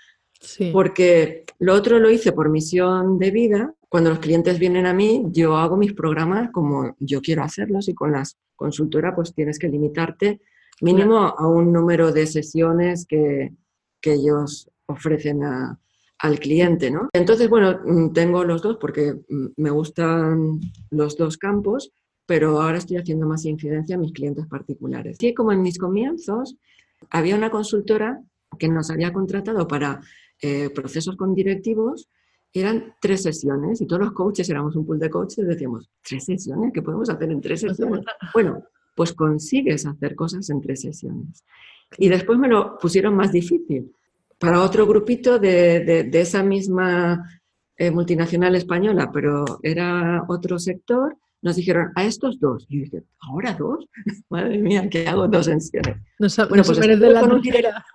[0.71, 3.73] porque lo otro lo hice por misión de vida.
[3.89, 7.93] Cuando los clientes vienen a mí, yo hago mis programas como yo quiero hacerlos y
[7.93, 10.41] con las consultoras pues tienes que limitarte
[10.81, 13.53] mínimo a un número de sesiones que,
[14.01, 15.41] que ellos ofrecen
[16.25, 17.09] al cliente, ¿no?
[17.13, 20.59] Entonces, bueno, mm, tengo los dos porque mm, me gustan
[20.89, 21.91] los dos campos,
[22.25, 25.17] pero ahora estoy haciendo más incidencia a mis clientes particulares.
[25.19, 26.55] Sí, como en mis comienzos,
[27.11, 28.21] había una consultora
[28.57, 30.01] que nos había contratado para
[30.41, 32.09] eh, procesos con directivos,
[32.51, 36.71] eran tres sesiones y todos los coaches éramos un pool de coaches, decíamos, ¿tres sesiones?
[36.73, 38.03] ¿Qué podemos hacer en tres sesiones?
[38.33, 38.63] Bueno,
[38.95, 41.43] pues consigues hacer cosas en tres sesiones.
[41.99, 43.91] Y después me lo pusieron más difícil.
[44.39, 47.23] Para otro grupito de, esa misma
[47.77, 52.65] eh, multinacional española, pero era otro sector, nos dijeron a estos dos.
[52.69, 53.87] Y yo dije, ¿ahora dos?
[54.29, 55.97] Madre mía, ¿qué hago dos sesiones?
[56.19, 57.85] No, bueno, pues, de la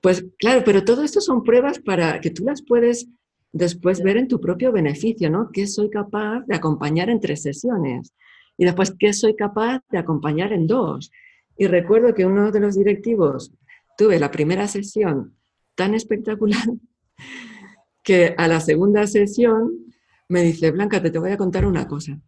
[0.00, 3.08] pues claro, pero todo esto son pruebas para que tú las puedes
[3.52, 5.50] después ver en tu propio beneficio, ¿no?
[5.52, 8.14] ¿Qué soy capaz de acompañar en tres sesiones?
[8.56, 11.10] Y después, ¿qué soy capaz de acompañar en dos?
[11.58, 13.52] Y recuerdo que uno de los directivos
[13.96, 15.36] tuve la primera sesión
[15.74, 16.66] tan espectacular
[18.02, 19.86] que a la segunda sesión
[20.28, 22.20] me dice, Blanca, te, te voy a contar una cosa.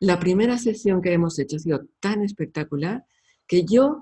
[0.00, 3.04] La primera sesión que hemos hecho ha sido tan espectacular
[3.46, 4.00] que yo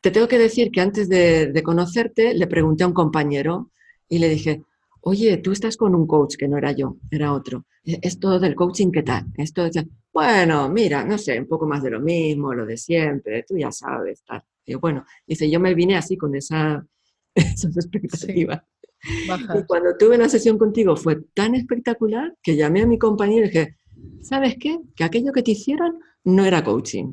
[0.00, 3.70] te tengo que decir que antes de, conocerte le pregunté a un compañero
[4.08, 4.62] y le dije,
[5.00, 7.66] oye, tú estás con un coach que no era yo, era otro.
[7.84, 9.26] Esto del coaching, ¿qué tal?
[9.36, 9.68] Esto
[10.12, 13.70] bueno, mira, no sé, un poco más de lo mismo, lo de siempre, tú ya
[13.70, 14.42] sabes, tal.
[14.68, 16.86] Y bueno, dice, yo me vine así con esa,
[17.34, 18.62] esas expectativas.
[19.02, 23.48] Y cuando tuve la sesión contigo fue tan espectacular que llamé a mi compañero y
[23.48, 23.76] dije,
[24.22, 24.78] ¿sabes qué?
[24.96, 27.12] Que aquello que te hicieron no era coaching.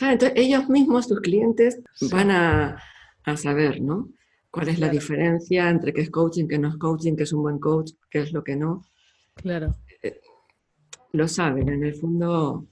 [0.00, 2.82] Entonces ellos mismos, tus clientes, van a,
[3.24, 4.08] a saber, ¿no?
[4.56, 7.42] cuál es la diferencia entre qué es coaching, qué no es coaching, qué es un
[7.42, 8.86] buen coach, qué es lo que no.
[9.34, 9.76] Claro.
[10.02, 10.18] Eh,
[11.12, 12.66] lo saben, en el fondo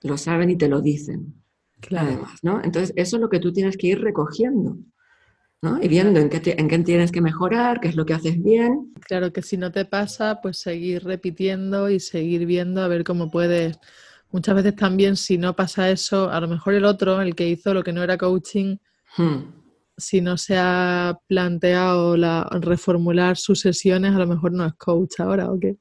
[0.00, 1.42] lo saben y te lo dicen.
[1.80, 2.08] Claro.
[2.08, 2.62] Además, ¿no?
[2.62, 4.78] Entonces, eso es lo que tú tienes que ir recogiendo.
[5.60, 5.82] ¿no?
[5.82, 8.92] Y viendo en qué, en qué tienes que mejorar, qué es lo que haces bien.
[9.00, 13.30] Claro que si no te pasa, pues seguir repitiendo y seguir viendo a ver cómo
[13.30, 13.78] puedes.
[14.30, 17.74] Muchas veces también si no pasa eso, a lo mejor el otro, el que hizo
[17.74, 18.76] lo que no era coaching,
[19.16, 19.58] hmm
[19.98, 25.18] si no se ha planteado la, reformular sus sesiones, a lo mejor no es coach
[25.18, 25.76] ahora o qué.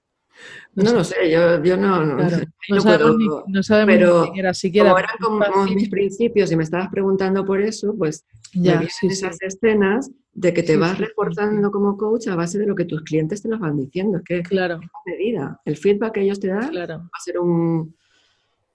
[0.76, 4.54] No, lo sé, yo, yo no, no, no, sabemos, ni, no sabemos pero ni siquiera,
[4.54, 4.90] siquiera.
[4.90, 9.42] Como eran como mis principios y me estabas preguntando por eso, pues ya, sí, esas
[9.42, 13.42] escenas de que te vas reforzando como coach a base de lo que tus clientes
[13.42, 14.20] te los van diciendo.
[14.20, 14.80] Es que claro.
[15.06, 15.60] medida.
[15.66, 17.96] El feedback que ellos te dan va a ser un,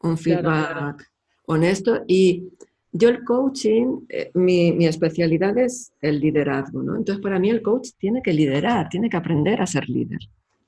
[0.01, 1.09] un feedback
[1.47, 2.49] honesto y
[2.91, 6.97] yo el coaching, eh, mi, especialidad es el liderazgo, ¿no?
[6.97, 10.19] Entonces para mí el coach tiene que liderar, tiene que aprender a ser líder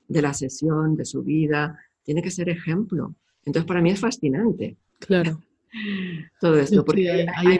[0.07, 3.15] de la sesión, de su vida, tiene que ser ejemplo.
[3.45, 4.77] Entonces para mí es fascinante.
[4.99, 5.41] Claro.
[6.39, 7.59] Todo esto, porque hay,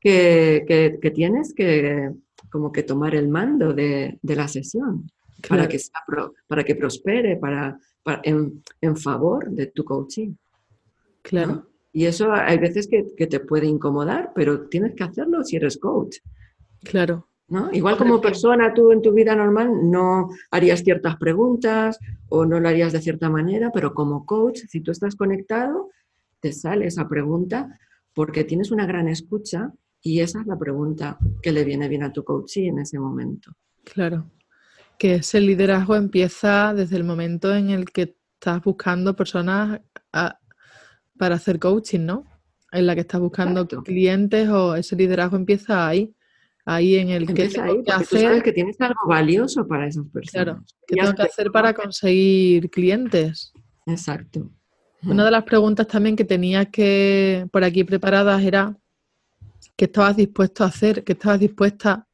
[0.00, 2.10] que, que, tienes que
[2.50, 5.10] como que tomar el mando de, la sesión
[5.48, 5.78] para, que
[6.46, 7.78] para que prospere, para,
[8.22, 10.34] en, en, favor de tu coaching.
[11.22, 11.68] Claro.
[11.92, 16.18] Y eso hay veces que, te puede incomodar, pero tienes que hacerlo si eres coach.
[16.84, 17.27] Claro.
[17.48, 17.70] ¿No?
[17.72, 22.68] Igual como persona, tú en tu vida normal no harías ciertas preguntas o no lo
[22.68, 25.90] harías de cierta manera, pero como coach, si tú estás conectado,
[26.40, 27.78] te sale esa pregunta
[28.14, 32.12] porque tienes una gran escucha y esa es la pregunta que le viene bien a
[32.12, 33.52] tu coach en ese momento.
[33.84, 34.30] Claro,
[34.98, 39.80] que ese liderazgo empieza desde el momento en el que estás buscando personas
[40.12, 40.38] a,
[41.16, 42.24] para hacer coaching, ¿no?
[42.70, 46.14] En la que estás buscando clientes o ese liderazgo empieza ahí,
[46.68, 48.08] ahí en el que tengo que hacer.
[48.08, 50.32] Tú sabes que tienes algo valioso para esas personas.
[50.32, 53.52] Claro, ¿qué tengo que hacer para conseguir clientes?
[53.86, 54.50] Exacto.
[55.02, 58.76] Una de las preguntas también que tenía que por aquí preparadas era
[59.76, 62.06] qué estabas dispuesto a hacer, qué estabas dispuesta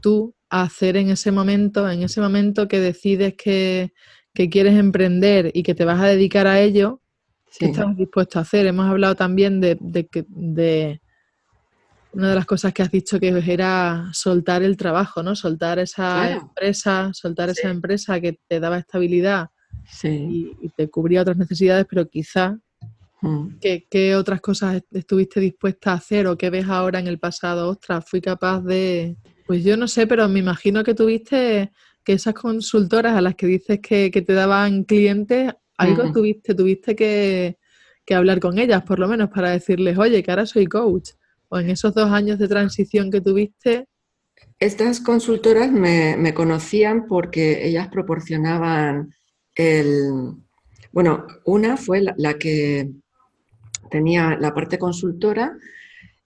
[0.00, 3.92] tú a hacer en ese momento, en ese momento que decides que,
[4.34, 7.00] que quieres emprender y que te vas a dedicar a ello,
[7.58, 8.66] ¿Qué estamos dispuestos a hacer?
[8.66, 11.02] Hemos hablado también de, de,
[12.12, 15.36] una de las cosas que has dicho que era soltar el trabajo, ¿no?
[15.36, 19.50] Soltar esa empresa, soltar esa empresa que te daba estabilidad
[20.02, 22.58] y, te cubría otras necesidades, pero quizá
[23.20, 23.58] mm.
[23.60, 27.70] ¿qué, otras cosas estuviste dispuesta a hacer o qué ves ahora en el pasado?
[27.70, 29.16] Ostras, fui capaz de.
[29.46, 31.72] Pues yo no sé, pero me imagino que tuviste
[32.04, 36.94] que esas consultoras a las que dices que, que te daban clientes algo tuviste, tuviste
[36.94, 37.56] que,
[38.14, 41.10] hablar con ellas, por lo menos, para decirles, oye, que ahora soy coach.
[41.50, 43.86] O en esos dos años de transición que tuviste.
[44.58, 49.14] Estas consultoras me, conocían porque ellas proporcionaban
[49.54, 50.34] el.
[50.92, 52.90] Bueno, una fue la, que
[53.90, 55.56] tenía la parte consultora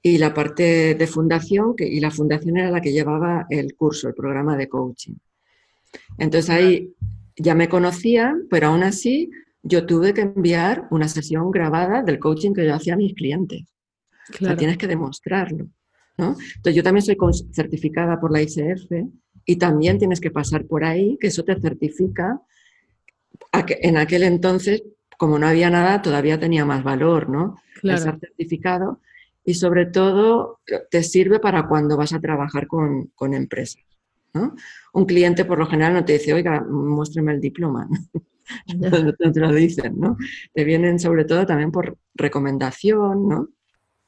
[0.03, 4.15] y la parte de fundación, y la fundación era la que llevaba el curso, el
[4.15, 5.15] programa de coaching.
[6.19, 6.95] Entonces ahí
[7.37, 9.31] ya me conocían, pero aún así
[9.63, 13.74] yo tuve que enviar una sesión grabada del coaching que yo hacía a mis clientes.
[14.31, 14.57] Claro.
[14.57, 15.69] tienes que demostrarlo.
[16.17, 16.37] ¿no?
[16.57, 17.17] Entonces, yo también soy
[17.53, 18.91] certificada por la ICF
[19.45, 22.41] y también tienes que pasar por ahí, que eso te certifica.
[23.53, 24.83] En aquel entonces,
[25.19, 27.57] como no había nada, todavía tenía más valor, ¿no?
[27.81, 27.99] Claro.
[27.99, 29.01] Estar certificado
[29.45, 30.61] y sobre todo
[30.91, 33.83] te sirve para cuando vas a trabajar con, con empresas.
[34.33, 34.55] ¿no?
[34.93, 37.89] Un cliente por lo general no te dice, oiga, muéstreme el diploma.
[38.77, 40.17] no te lo dicen, ¿no?
[40.53, 43.49] Te vienen sobre todo también por recomendación, ¿no?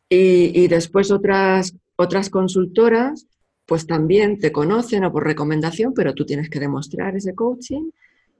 [0.08, 3.26] Y, después otras, otras consultoras,
[3.66, 7.90] pues también te conocen o por recomendación, pero tú tienes que demostrar ese coaching.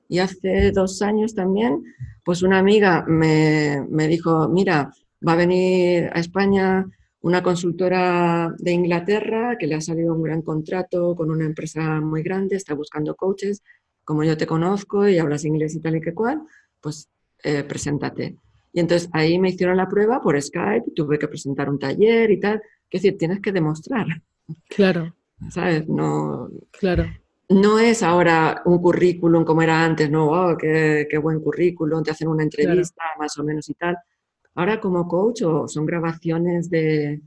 [0.09, 1.83] Y hace dos años también,
[2.25, 4.93] pues una amiga me, me dijo, mira,
[5.27, 6.87] va a venir a España
[7.27, 12.23] una consultora de Inglaterra que le ha salido un gran contrato con una empresa muy
[12.23, 13.65] grande, está buscando coaches,
[14.05, 16.43] como yo te conozco y hablas inglés y tal y que cual,
[16.81, 17.09] pues
[17.43, 18.37] eh, preséntate.
[18.77, 22.39] Y entonces ahí me hicieron la prueba por Skype, tuve que presentar un taller y
[22.39, 22.61] tal.
[22.91, 24.07] Es decir, tienes que demostrar.
[24.69, 25.17] Claro.
[25.49, 25.89] ¿Sabes?
[25.89, 27.07] No, claro.
[27.49, 32.29] No es ahora un currículum como era antes, no, oh, qué, buen currículum, te hacen
[32.29, 33.97] una entrevista más o menos y tal.
[34.55, 37.23] Ahora como coach o son grabaciones de,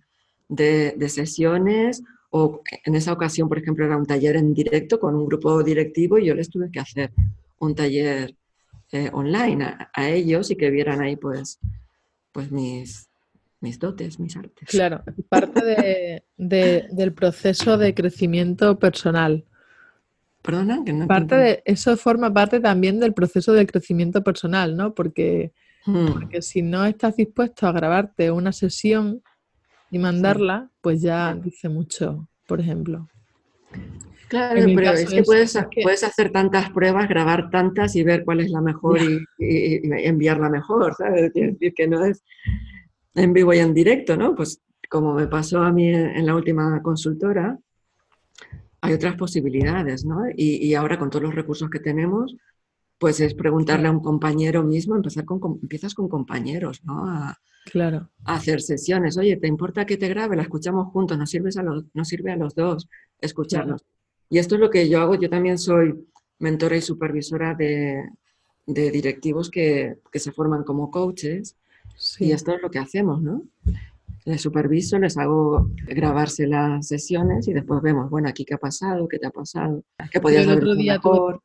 [0.48, 5.26] de, sesiones o en esa ocasión, por ejemplo, era un taller en directo con un
[5.26, 7.12] grupo directivo y yo les tuve que hacer
[7.58, 8.36] un taller
[8.92, 11.60] eh, online a, ellos y que vieran ahí pues,
[12.32, 13.10] pues mis,
[13.60, 14.68] mis dotes, mis artes.
[14.70, 19.46] Claro, parte de, del proceso de crecimiento personal.
[20.42, 24.96] Perdona, que no parte de, Eso forma parte también del proceso de crecimiento personal, ¿no?
[24.96, 25.54] Porque
[25.86, 26.14] Hmm.
[26.14, 29.22] Porque si no estás dispuesto a grabarte una sesión
[29.92, 33.08] y mandarla, pues ya dice mucho, por ejemplo.
[34.30, 38.52] Claro, pero es que, puedes, puedes hacer tantas pruebas, grabar tantas y ver cuál es
[38.52, 39.20] la mejor y,
[40.08, 41.32] enviarla mejor, ¿sabes?
[41.32, 42.24] Quiere decir que no es
[43.16, 44.36] en vivo y en directo, ¿no?
[44.36, 47.58] Pues como me pasó a mí en la última consultora,
[48.82, 50.24] hay otras posibilidades, ¿no?
[50.36, 52.36] y ahora con todos los recursos que tenemos,
[53.00, 57.10] pues es preguntarle a un compañero mismo, empezar con, empiezas con compañeros, ¿no?
[57.10, 58.10] A, claro.
[58.26, 59.18] hacer sesiones.
[59.18, 60.36] Oye, ¿te importa que te grabe?
[60.36, 62.90] La escuchamos juntos, nos, sirve a los, nos sirve a los dos
[63.22, 63.86] escucharnos.
[64.30, 65.16] Y esto es lo que yo hago.
[65.16, 65.96] Yo también soy
[66.38, 68.04] mentora y supervisora de,
[68.66, 71.58] directivos que, se forman como coaches.
[72.20, 73.44] Y esto es lo que hacemos, ¿no?
[74.26, 79.08] Les superviso, les hago grabarse las sesiones y después vemos, bueno, aquí qué ha pasado,
[79.08, 81.42] qué te ha pasado, qué podías haber otro día mejor.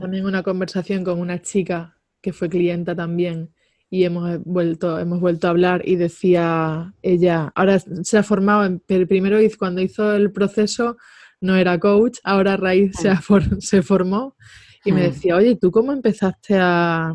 [0.00, 3.50] También una conversación con una chica que fue clienta también
[3.90, 9.38] y hemos vuelto, hemos vuelto a hablar y decía ella, ahora se ha formado, primero
[9.58, 10.96] cuando hizo el proceso
[11.40, 13.10] no era coach, ahora Raíz se,
[13.60, 14.36] se formó
[14.84, 17.14] y me decía, oye, ¿tú cómo empezaste a,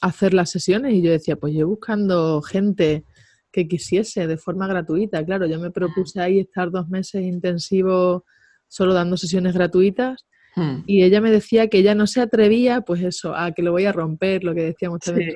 [0.00, 0.94] hacer las sesiones?
[0.94, 3.04] Y yo decía, pues yo buscando gente
[3.50, 5.24] que quisiese de forma gratuita.
[5.24, 8.22] Claro, yo me propuse ahí estar dos meses intensivos
[8.68, 10.84] solo dando sesiones gratuitas Hmm.
[10.86, 13.84] Y ella me decía que ella no se atrevía, pues eso, a que lo voy
[13.84, 15.34] a romper, lo que decíamos también.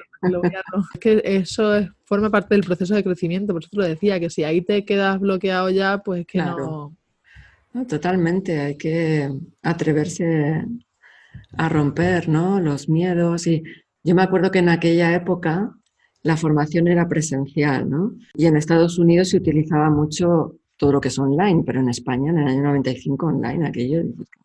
[0.99, 4.45] que eso forma parte del proceso de crecimiento, por eso te lo decía, que si
[4.45, 6.97] ahí te quedas bloqueado ya, pues que no...
[7.89, 9.31] Totalmente, hay que
[9.63, 10.65] atreverse
[11.57, 12.61] a romper, ¿no?
[12.61, 13.63] Los miedos y
[14.03, 15.73] yo me acuerdo que en aquella época
[16.23, 18.15] la formación era presencial, ¿no?
[18.35, 22.31] Y en Estados Unidos se utilizaba mucho todo lo que es online, pero en España
[22.31, 24.03] en el año 95 online, aquello,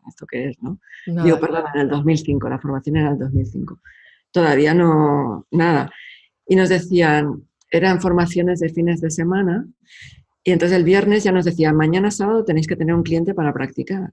[0.07, 0.61] ¿esto qué es?
[0.61, 0.79] No?
[1.05, 3.79] Digo, perdón, en el 2005, la formación era el 2005.
[4.31, 5.89] Todavía no, nada.
[6.45, 9.65] Y nos decían, eran formaciones de fines de semana,
[10.47, 13.51] y entonces el viernes ya nos decían, mañana sábado tenéis que tener un cliente para
[13.51, 14.11] practicar.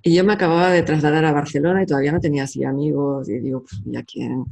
[0.00, 3.40] Y yo me acababa de trasladar a Barcelona y todavía no tenía así amigos, y
[3.40, 4.44] digo, pues, ¿ya quién?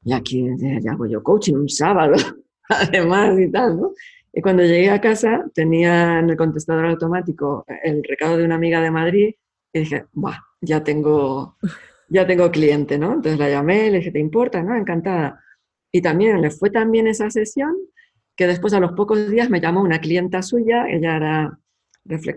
[0.00, 0.56] ¿Ya quién?
[0.82, 2.14] Ya hago yo coaching un sábado,
[2.70, 3.92] además y tal, ¿no?
[4.32, 8.80] Y cuando llegué a casa tenía en el contestador automático el recado de una amiga
[8.80, 9.34] de Madrid
[9.74, 11.58] y dije, Buah, ya tengo,
[12.08, 13.12] ya tengo cliente, ¿no?
[13.12, 14.62] Entonces la llamé, le dije, ¿te importa?
[14.62, 14.74] ¿No?
[14.74, 15.38] Encantada.
[15.92, 17.76] Y también le fue tan bien esa sesión
[18.42, 21.58] que después a los pocos días me llamó una clienta suya, ella era,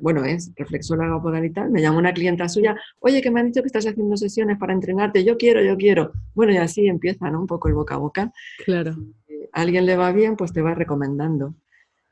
[0.01, 3.47] bueno, es reflexóloga podal y tal, me llamó una clienta suya, oye, que me han
[3.47, 6.11] dicho que estás haciendo sesiones para entrenarte, yo quiero, yo quiero.
[6.35, 7.39] Bueno, y así empieza, ¿no?
[7.39, 8.31] Un poco el boca a boca.
[8.63, 8.93] Claro.
[9.25, 11.55] Si a alguien le va bien, pues te va recomendando.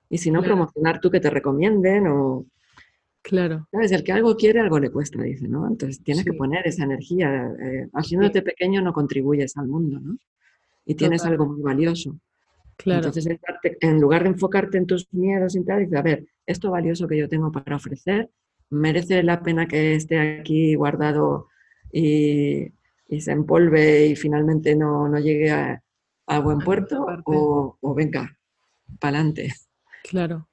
[0.10, 2.48] Y si no, promocionar tú que te recomienden o...
[3.22, 3.68] Claro.
[3.72, 3.92] ¿Sabes?
[3.92, 5.68] El que algo quiere, algo le cuesta, dice, ¿no?
[5.68, 7.54] Entonces tienes que poner esa energía.
[7.62, 10.18] Eh, haciéndote pequeño no contribuyes al mundo, ¿no?
[10.84, 12.18] Y tienes algo muy valioso.
[12.84, 13.08] Claro.
[13.08, 13.40] Entonces,
[13.80, 17.18] en lugar de enfocarte en tus miedos y tal, dices, a ver, esto valioso que
[17.18, 18.30] yo tengo para ofrecer,
[18.70, 21.48] ¿merece la pena que esté aquí guardado
[21.92, 22.74] y,
[23.20, 25.82] se empolve y finalmente no, llegue a,
[26.40, 27.06] buen puerto?
[27.26, 28.38] O, o venga,
[29.00, 29.54] para adelante.
[30.04, 30.50] Claro.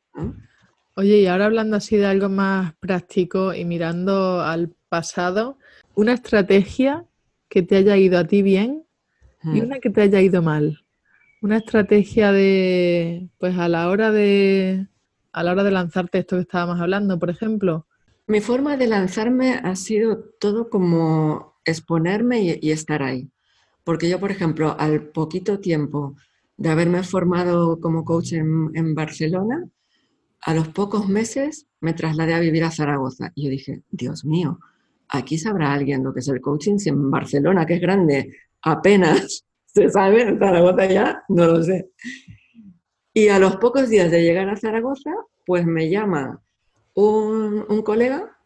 [0.94, 5.58] Oye, y ahora hablando así de algo más práctico y mirando al pasado,
[5.94, 7.06] una estrategia
[7.48, 8.84] que te haya ido a ti bien
[9.42, 9.64] y mm.
[9.64, 10.84] una que te haya ido mal.
[11.42, 14.86] Una estrategia de, pues a la hora de,
[15.32, 17.86] a la hora de lanzarte esto que estábamos hablando, por ejemplo.
[18.26, 23.30] Mi forma de lanzarme ha sido todo como exponerme y estar ahí.
[23.84, 26.14] Porque yo, por ejemplo, al poquito tiempo
[26.58, 29.66] de haberme formado como coach en, Barcelona,
[30.42, 33.32] a los pocos meses me trasladé a vivir a Zaragoza.
[33.34, 34.60] Y yo dije, Dios mío,
[35.08, 39.46] aquí sabrá alguien lo que es el coaching, si en Barcelona, que es grande, apenas
[39.72, 41.90] se sabe, en Zaragoza ya no lo sé.
[43.12, 45.10] Y a los pocos días de llegar a Zaragoza,
[45.46, 46.42] pues me llama
[46.94, 48.36] un, un colega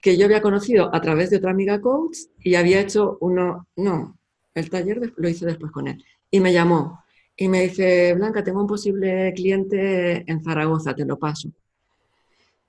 [0.00, 4.18] que yo había conocido a través de otra amiga coach y había hecho uno, no,
[4.54, 6.02] el taller lo hice después con él.
[6.30, 7.02] Y me llamó
[7.36, 11.50] y me dice, Blanca, tengo un posible cliente en Zaragoza, te lo paso.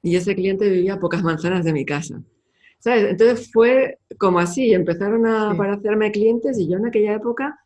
[0.02, 2.22] Y ese cliente vivía a pocas manzanas de mi casa.
[2.80, 3.12] ¿Sabes?
[3.12, 7.61] Entonces fue como así, empezaron a aparecerme clientes y yo en aquella época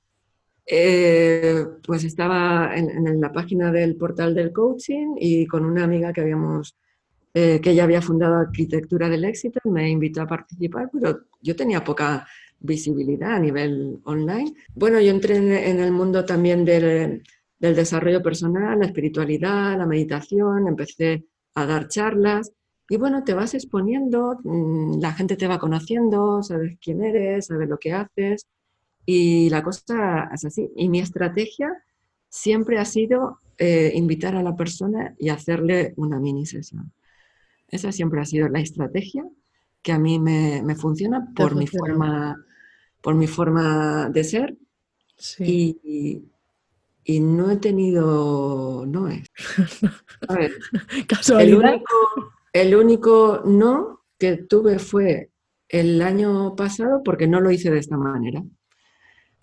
[0.66, 6.22] eh, pues estaba en, la página del portal del coaching y con una amiga que
[6.22, 6.76] habíamos,
[7.34, 11.84] eh, que ella había fundado Arquitectura del Éxito, me invitó a participar, pero yo tenía
[11.84, 12.28] poca
[12.60, 14.54] visibilidad a nivel online.
[14.74, 17.22] Bueno, yo entré en, el mundo también del,
[17.60, 22.52] del, desarrollo personal, la espiritualidad, la meditación, empecé a dar charlas
[22.90, 27.70] y bueno, te vas exponiendo, mm, la gente te va conociendo, sabes quién eres, sabes
[27.70, 28.48] lo que haces
[29.06, 30.72] y la cosa es así.
[30.76, 31.72] Y mi estrategia
[32.30, 36.92] siempre ha sido eh, invitar a la persona y hacerle una mini sesión.
[37.70, 39.24] Esa siempre ha sido la estrategia
[39.82, 42.44] que a mí me, me funciona por mi, forma,
[43.02, 44.58] por mi forma de ser.
[45.40, 46.24] Y,
[47.04, 49.30] y, no he tenido no es.
[51.08, 51.80] ¿Casualidad?
[52.52, 55.30] El único, no que tuve fue
[55.70, 58.44] el año pasado porque no lo hice de esta manera.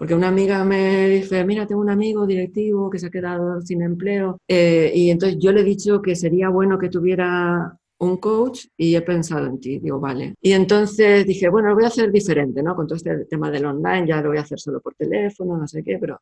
[0.03, 3.82] Porque una amiga me dice, mira, tengo un amigo directivo que se ha quedado sin
[3.82, 4.40] empleo.
[4.48, 8.96] Eh, y entonces yo le he dicho que sería bueno que tuviera un coach y
[8.96, 10.34] he pensado en ti, digo, vale.
[10.40, 12.74] Y entonces dije, bueno, lo voy a hacer diferente, ¿no?
[12.74, 15.68] Con todo este tema del online, ya lo voy a hacer solo por teléfono, no
[15.68, 16.20] sé qué, pero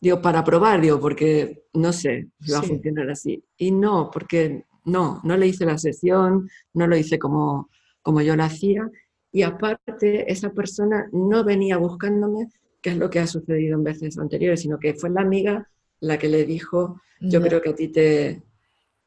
[0.00, 3.44] digo, para probar, digo, porque no sé si va a funcionar así.
[3.56, 7.70] Y no, porque no, no le hice la sesión, no lo hice como,
[8.02, 8.90] como yo lo hacía.
[9.30, 12.48] Y aparte, esa persona no venía buscándome,
[12.84, 15.66] que es lo que ha sucedido en veces anteriores, sino que fue la amiga
[16.00, 18.42] la que le dijo, yo creo que a ti te,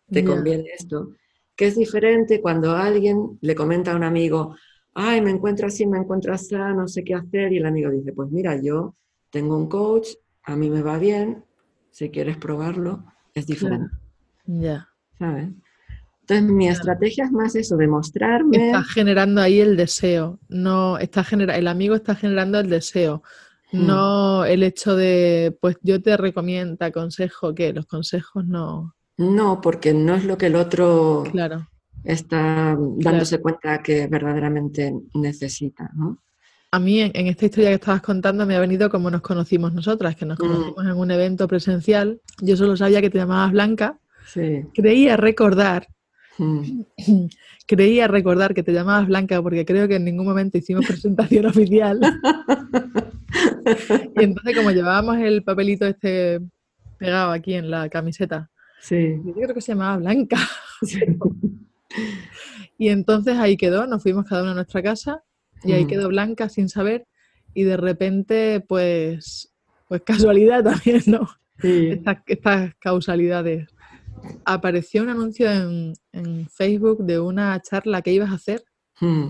[0.10, 1.12] te conviene esto
[1.58, 4.56] que es diferente cuando alguien le comenta a un amigo,
[4.94, 8.14] ay, me encuentro así, me encuentro así, no sé qué hacer, y el amigo dice,
[8.14, 8.96] pues mira, yo
[9.32, 10.10] tengo un coach,
[10.44, 11.44] a mí me va bien,
[11.90, 13.04] si quieres probarlo,
[13.34, 13.90] es diferente.
[14.46, 14.88] Ya.
[15.18, 15.50] ¿Sabes?
[16.22, 18.68] Entonces mi estrategia es más eso, demostrarme.
[18.68, 23.24] Está generando ahí el deseo, no está genera el amigo está generando el deseo.
[23.72, 28.96] No el hecho de, pues yo te recomiendo, te aconsejo que los consejos no.
[29.18, 31.24] No, porque no es lo que el otro
[32.04, 36.20] está dándose cuenta que verdaderamente necesita, ¿no?
[36.72, 40.16] A mí en, esta historia que estabas contando me ha venido como nos conocimos nosotras,
[40.16, 40.42] que nos mm.
[40.42, 42.22] conocimos en un evento presencial.
[42.42, 44.00] Yo solo sabía que te llamabas Blanca.
[44.74, 45.88] Creía recordar,
[46.38, 46.82] mm.
[47.68, 52.00] creía recordar que te llamabas Blanca porque creo que en ningún momento hicimos presentación oficial.
[54.16, 56.40] y entonces como llevábamos el papelito este
[56.98, 59.20] pegado aquí en la camiseta, Sí.
[59.26, 60.38] Yo creo que se llamaba Blanca.
[62.78, 65.24] y entonces ahí quedó, nos fuimos cada uno a nuestra casa
[65.64, 65.88] y ahí mm.
[65.88, 67.08] quedó Blanca sin saber
[67.54, 69.54] y de repente pues,
[69.88, 71.28] pues casualidad también, ¿no?
[71.62, 73.68] Estas, causalidades.
[74.46, 75.94] Apareció un anuncio en,
[76.50, 78.64] Facebook de una charla que ibas a hacer.
[79.00, 79.28] Mm.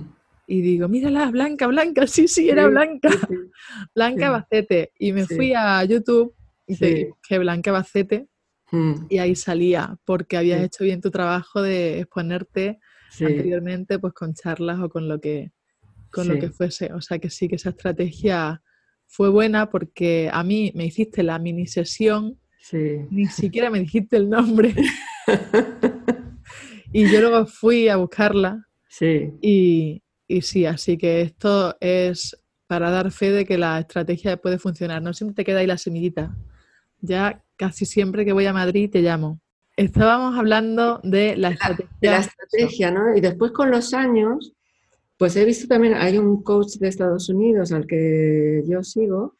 [0.48, 3.10] Y digo, mírala, Blanca, Blanca, sí, sí, era Blanca.
[3.96, 4.94] Blanca Bacete.
[4.98, 6.34] Y me fui a YouTube
[6.66, 8.30] y dije, que Blanca Bacete
[8.72, 9.06] Mm.
[9.10, 12.80] Y ahí salía, porque habías hecho bien tu trabajo de exponerte
[13.20, 15.52] anteriormente pues con charlas o con lo que
[16.12, 16.94] con lo que fuese.
[16.94, 18.62] O sea que sí que esa estrategia
[19.08, 22.40] fue buena porque a mí me hiciste la mini sesión,
[22.74, 24.74] ni siquiera me dijiste el nombre.
[26.93, 28.68] y yo luego fui a buscarla.
[28.99, 34.57] Y, y sí, así que esto es para dar fe de que la estrategia puede
[34.57, 35.01] funcionar.
[35.01, 36.36] No siempre te queda ahí la semillita.
[36.99, 39.39] Ya casi siempre que voy a Madrid te llamo.
[39.76, 41.97] Estábamos hablando de la estrategia.
[42.01, 43.15] De la estrategia, ¿no?
[43.15, 44.53] Y después con los años,
[45.18, 49.36] pues he visto también, hay un coach de Estados Unidos al que yo sigo,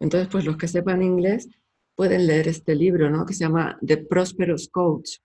[0.00, 1.48] entonces pues los que sepan inglés
[2.00, 3.26] pueden leer este libro, ¿no?
[3.26, 5.18] Que se llama The Prosperous Coach,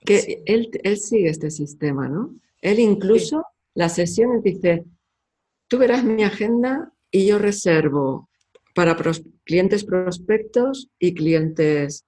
[0.00, 2.34] que él, él, sigue este sistema, ¿no?
[2.60, 4.84] Él incluso las sesiones dice,
[5.68, 8.28] tú verás mi agenda y yo reservo
[8.74, 8.96] para
[9.44, 12.04] clientes prospectos y clientes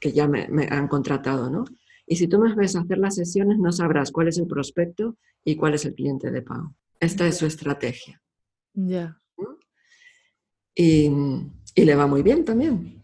[0.00, 1.64] que ya me, han contratado, ¿no?
[2.08, 5.54] Y si tú me ves hacer las sesiones, no sabrás cuál es el prospecto y
[5.54, 6.74] cuál es el cliente de pago.
[6.98, 8.20] Esta es su estrategia.
[8.72, 9.16] Ya.
[10.74, 11.08] Y,
[11.76, 13.03] le va muy bien también.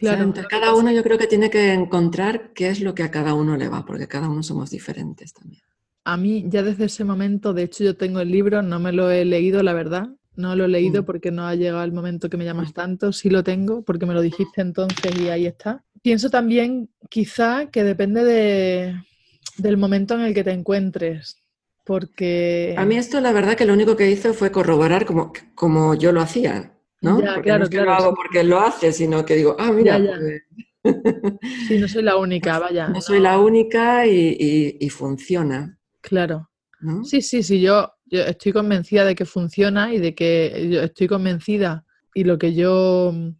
[0.00, 0.32] Claro.
[0.48, 3.56] cada uno yo creo que tiene que encontrar qué es lo que a cada uno
[3.56, 5.62] le va, porque cada uno somos diferentes también.
[6.04, 9.10] A mí ya desde ese momento, de hecho yo tengo el libro, no me lo
[9.10, 11.04] he leído, la verdad, No lo he leído Mm.
[11.06, 12.74] porque no ha llegado el momento que me llamas Mm.
[12.74, 13.10] tanto.
[13.10, 15.82] Sí lo tengo porque me lo dijiste entonces y ahí está.
[16.02, 18.94] Pienso también quizá que depende de,
[19.56, 21.38] del momento en el que te encuentres.
[21.86, 22.74] Porque...
[22.76, 26.12] A mí esto la verdad que lo único que hizo fue corroborar como, como yo
[26.12, 26.74] lo hacía,
[27.06, 27.22] ¿no?
[27.22, 28.16] Ya, Porque claro, no es que claro, lo hago sí.
[28.16, 30.18] porque lo hace, sino que digo, ah, mira, Ya, ya.
[31.68, 32.88] Sí, no soy la única, vaya.
[32.94, 36.50] no soy la única y, y- y funciona, Claro.
[36.80, 37.04] ¿no?
[37.04, 41.06] Sí, sí, sí, yo, yo estoy convencida de que funciona y de que yo estoy
[41.08, 41.84] convencida
[42.14, 43.30] y lo que yo mm,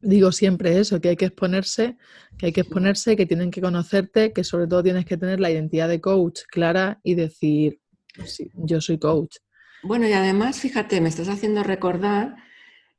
[0.00, 1.96] digo siempre es eso, que hay que exponerse,
[2.38, 5.50] que hay que exponerse, que tienen que conocerte, que sobre todo tienes que tener la
[5.50, 7.80] identidad de coach clara y decir,
[8.24, 9.36] sí, yo soy coach.
[9.82, 12.36] Bueno, y además, fíjate, me estás haciendo recordar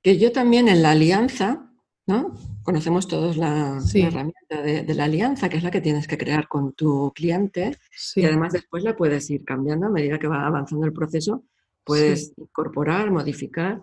[0.01, 1.71] que yo también en la alianza,
[2.07, 2.33] ¿no?
[2.63, 6.47] Conocemos todos la, herramienta de, de la alianza, que es la que tienes que crear
[6.47, 10.45] con tu cliente, Sí, y además después la puedes ir cambiando a medida que va
[10.45, 11.43] avanzando el proceso,
[11.83, 13.81] puedes incorporar, modificar,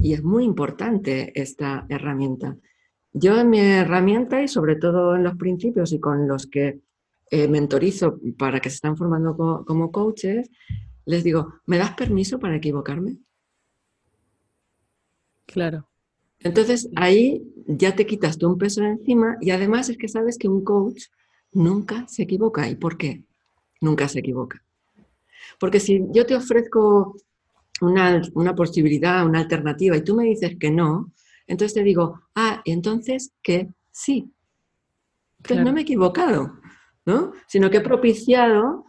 [0.00, 2.56] y es muy importante esta herramienta.
[3.12, 6.80] Yo en mi herramienta y sobre todo en los principios y con los que
[7.30, 10.48] eh, mentorizo para que se están formando co- como coaches,
[11.04, 13.18] les digo, ¿me das permiso para equivocarme?
[15.52, 15.88] Claro,
[16.40, 20.36] Entonces ahí ya te quitas tú un peso de encima y además es que sabes
[20.38, 21.04] que un coach
[21.52, 22.68] nunca se equivoca.
[22.68, 23.22] ¿Y por qué?
[23.80, 24.62] Nunca se equivoca.
[25.60, 27.14] Porque si yo te ofrezco
[27.80, 31.12] una, una posibilidad, una alternativa y tú me dices que no,
[31.46, 34.32] entonces te digo, ah, entonces que sí.
[35.38, 35.64] Entonces Claro.
[35.64, 36.58] no me he equivocado,
[37.06, 37.32] ¿no?
[37.48, 38.84] Sino que he propiciado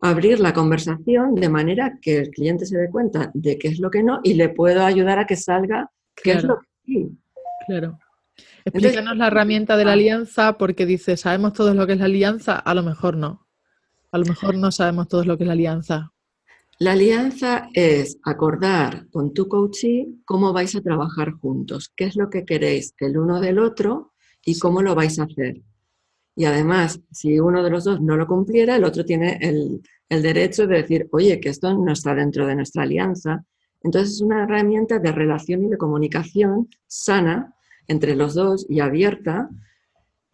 [0.00, 3.90] abrir la conversación de manera que el cliente se dé cuenta de qué es lo
[3.90, 5.90] que no y le puedo ayudar a que salga
[6.22, 7.18] qué es claro, lo que sí.
[7.66, 7.98] claro.
[8.64, 9.94] Entonces- Explícanos la herramienta de la Ah.
[9.94, 12.58] alianza porque dice, ¿sabemos todos lo que es la alianza?
[12.58, 13.46] A lo mejor no.
[14.12, 16.12] A lo mejor no sabemos todos lo que es la alianza.
[16.78, 22.28] La alianza es acordar con tu coachee cómo vais a trabajar juntos, qué es lo
[22.28, 24.12] que queréis el uno del otro
[24.44, 25.62] y cómo lo vais a hacer.
[26.34, 30.22] Y además, si uno de los dos no lo cumpliera, el otro tiene el, el
[30.22, 33.42] derecho de decir, oye, que esto no está dentro de nuestra alianza.
[33.86, 37.54] Entonces es una herramienta de relación y de comunicación sana
[37.86, 39.48] entre los dos y abierta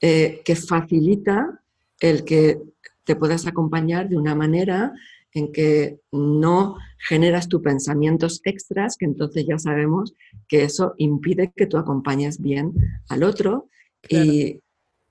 [0.01, 1.61] eh, que facilita
[2.01, 2.63] el que
[3.05, 4.95] te puedas acompañar de una manera
[5.35, 10.15] en que no generas tus pensamientos extras, que entonces ya sabemos
[10.49, 12.73] que eso impide que tú acompañes bien
[13.11, 13.69] al otro
[14.09, 14.63] y,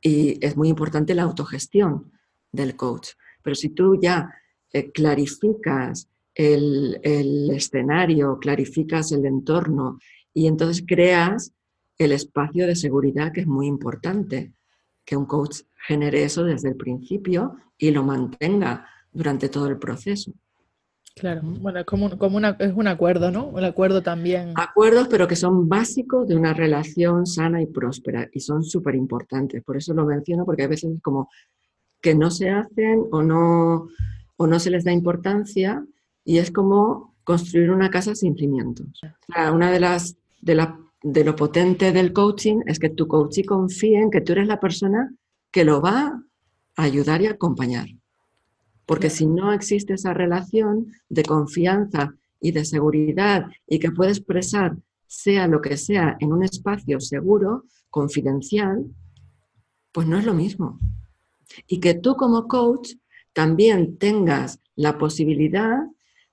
[0.02, 2.12] y es muy importante la autogestión
[2.52, 3.10] del coach.
[3.44, 4.34] Pero si tú ya
[4.74, 6.08] eh, clarificas
[6.42, 10.00] el, el escenario, clarificas el entorno
[10.34, 11.54] y entonces creas
[11.98, 14.54] el espacio de seguridad que es muy importante,
[15.06, 20.34] que un coach genere eso desde el principio y lo mantenga durante todo el proceso.
[21.16, 23.48] Claro, bueno, es como, como una, es un acuerdo, ¿no?
[23.48, 24.54] Un acuerdo también.
[24.56, 29.62] Acuerdos, pero que son básicos de una relación sana y próspera y son súper importantes.
[29.64, 31.30] Por eso lo menciono, porque a veces es como
[32.02, 33.90] que no se hacen o no,
[34.38, 35.86] o no se les da importancia
[36.24, 38.88] y es como construir una casa sin cimientos.
[39.04, 43.08] O sea, una de las de, la, de lo potente del coaching es que tu
[43.08, 45.14] coachee confíe en que tú eres la persona
[45.52, 46.24] que lo va
[46.76, 47.88] a ayudar y acompañar.
[48.86, 54.76] Porque si no existe esa relación de confianza y de seguridad y que puede expresar
[55.08, 58.86] sea lo que sea en un espacio seguro, confidencial,
[59.92, 60.80] pues no es lo mismo.
[61.68, 62.94] Y que tú como coach
[63.34, 65.80] también tengas la posibilidad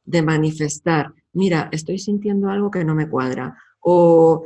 [0.09, 4.45] de manifestar, mira, estoy sintiendo algo que no me cuadra, o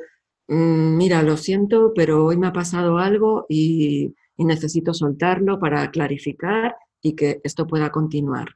[0.48, 5.90] "Mm, mira, lo siento, pero hoy me ha pasado algo y, y necesito soltarlo para
[5.90, 8.48] clarificar y que esto pueda continuar.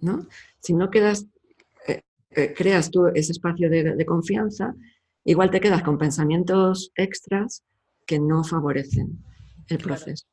[0.00, 0.26] ¿no?
[0.60, 1.26] Si no quedas,
[1.88, 4.74] eh, eh, creas tú ese espacio de, de confianza,
[5.24, 7.62] igual te quedas con pensamientos extras
[8.06, 9.18] que no favorecen
[9.68, 10.26] el proceso.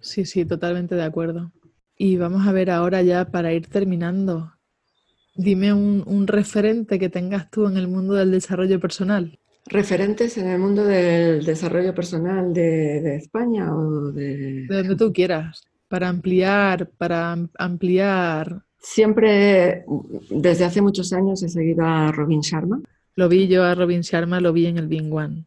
[0.00, 1.52] Sí, sí, totalmente de acuerdo.
[1.96, 4.52] Y vamos a ver ahora ya para ir terminando.
[5.34, 9.38] Dime un, un referente que tengas tú en el mundo del desarrollo personal.
[9.66, 14.66] ¿Referentes en el mundo del desarrollo personal de, de España o de...
[14.66, 15.64] De donde tú quieras.
[15.88, 18.62] Para ampliar, para am- ampliar.
[18.78, 19.84] Siempre,
[20.30, 22.80] desde hace muchos años, he seguido a Robin Sharma.
[23.14, 25.44] Lo vi yo a Robin Sharma, lo vi en el Bing One.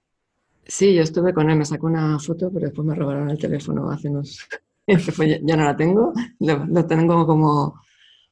[0.66, 3.90] Sí, yo estuve con él, me sacó una foto, pero después me robaron el teléfono
[3.92, 4.40] hace unos...
[4.88, 7.82] Ya- no la tengo, lo, lo tengo como,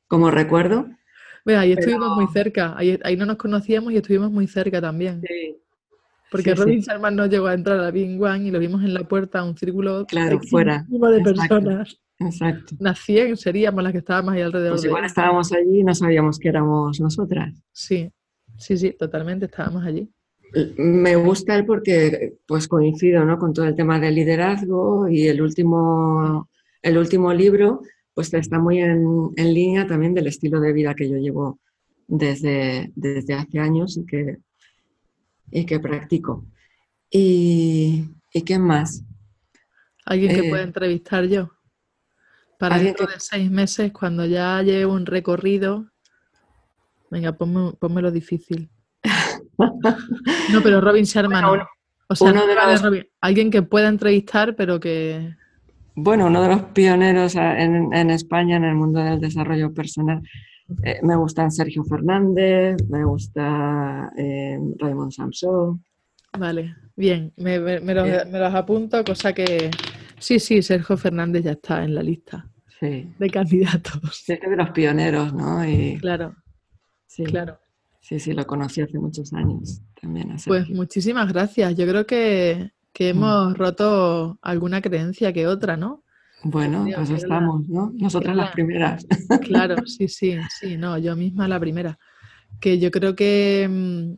[0.07, 0.87] como recuerdo.
[1.45, 2.73] Vea, ahí Pero- estuvimos muy cerca.
[2.77, 5.21] Ahí, ahí no nos conocíamos y estuvimos muy cerca también.
[6.31, 6.61] Porque Sí, sí.
[6.63, 9.43] Robin Sharma no llegó a entrar a Bing One y lo vimos en la puerta,
[9.43, 10.85] un círculo Claro, fuera.
[10.89, 11.23] de Exacto.
[11.23, 11.99] personas.
[12.19, 12.75] Exacto.
[12.79, 15.07] Unas 100 seríamos las que estábamos ahí alrededor Pues de igual él.
[15.07, 17.53] estábamos allí y no sabíamos que éramos nosotras.
[17.71, 18.11] Sí,
[18.55, 20.07] Sí, sí, totalmente, estábamos allí.
[20.77, 23.39] Me gusta él porque pues coincido ¿no?
[23.39, 26.47] con todo el tema del liderazgo y el último,
[26.83, 27.81] el último libro
[28.13, 31.59] pues está muy en, en, línea también del estilo de vida que yo llevo
[32.07, 34.37] desde, desde hace años y que,
[35.51, 36.45] y que practico.
[37.09, 39.03] ¿Y, ¿y qué más?
[40.05, 41.51] ¿Alguien que pueda eh, entrevistar yo?
[42.59, 45.89] Para dentro de seis meses, cuando ya llevo un recorrido.
[47.09, 48.69] Venga, ponme, lo difícil.
[49.57, 51.67] no, pero Robin Sharma no.
[52.07, 52.33] O sea,
[53.21, 55.35] alguien que pueda entrevistar, pero que.
[55.95, 60.21] Bueno, uno de los pioneros en, en España en el mundo del desarrollo personal.
[60.83, 65.83] Eh, me gusta Sergio Fernández, me gusta eh, Raymond Samson.
[66.37, 69.69] Vale, bien, me, los, apunto, cosa que
[70.17, 72.49] sí, sí, Sergio Fernández ya está en la lista
[72.81, 74.23] de candidatos.
[74.25, 75.65] Sí, es de los pioneros, ¿no?
[75.65, 76.35] Y, claro,
[77.05, 77.57] sí, claro.
[78.01, 80.35] Sí, sí, lo conocí hace muchos años también.
[80.45, 81.75] Pues muchísimas gracias.
[81.77, 83.17] Yo creo que, que mm.
[83.17, 86.03] hemos roto alguna creencia que otra, ¿no?
[86.43, 87.91] Bueno, pues estamos, ¿no?
[87.95, 89.05] Nosotras las primeras.
[89.41, 91.97] Claro, sí, sí, sí, no, yo misma la primera.
[92.59, 94.13] Que yo creo que, mm,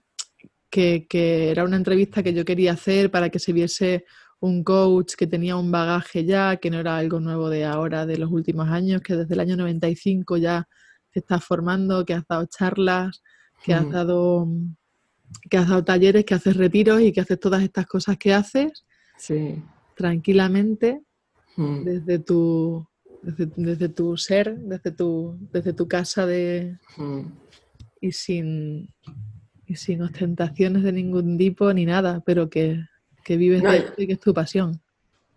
[0.69, 4.05] que, era una entrevista que yo quería hacer para que se viese
[4.39, 8.17] un coach que tenía un bagaje ya, que no era algo nuevo de ahora, de
[8.17, 10.67] los últimos años, que desde el año 95 ya
[11.13, 13.21] se está formando, que has dado charlas,
[13.63, 14.47] que has dado
[15.39, 18.85] que has dado talleres, que haces retiros y que haces todas estas cosas que haces
[19.17, 19.61] sí.
[19.95, 21.01] tranquilamente
[21.57, 22.85] desde tu
[23.25, 26.77] desde, tu ser, desde tu, desde tu casa de
[27.99, 28.93] y sin
[29.65, 32.79] y sin ostentaciones de ningún tipo ni nada, pero que,
[33.23, 34.79] que vives de esto y que es tu pasión.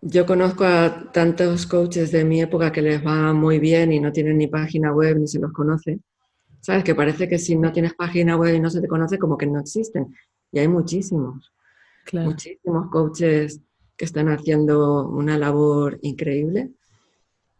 [0.01, 4.11] Yo conozco a tantos coaches de mi época que les va muy bien y no
[4.11, 5.99] tienen ni página web ni se los conoce.
[6.61, 6.83] ¿Sabes?
[6.83, 9.47] Que parece que si no tienes página web y no se te conoce, como que
[9.47, 10.15] no existen.
[10.51, 11.53] Y hay muchísimos.
[12.11, 13.61] Muchísimos coaches
[13.95, 16.71] que están haciendo una labor increíble.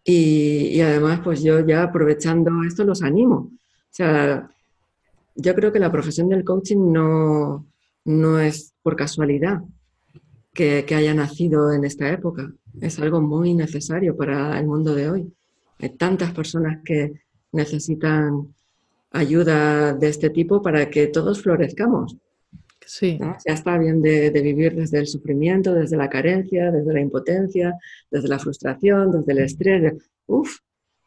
[0.03, 3.51] Y, y, además, pues yo ya aprovechando esto los animo.
[3.51, 4.49] O sea,
[5.35, 7.67] yo creo que la profesión del coaching no,
[8.05, 9.61] no es por casualidad
[10.53, 12.51] que, haya nacido en esta época.
[12.81, 15.33] Es algo muy necesario para el mundo de hoy.
[15.79, 17.21] Hay tantas personas que
[17.51, 18.53] necesitan
[19.11, 22.17] ayuda de este tipo para que todos florezcamos.
[22.85, 23.19] Sí.
[23.19, 27.75] Ya está bien de, de, vivir desde el sufrimiento, desde la carencia, desde la impotencia,
[28.09, 29.93] desde la frustración, desde el estrés.
[30.25, 30.57] Uf,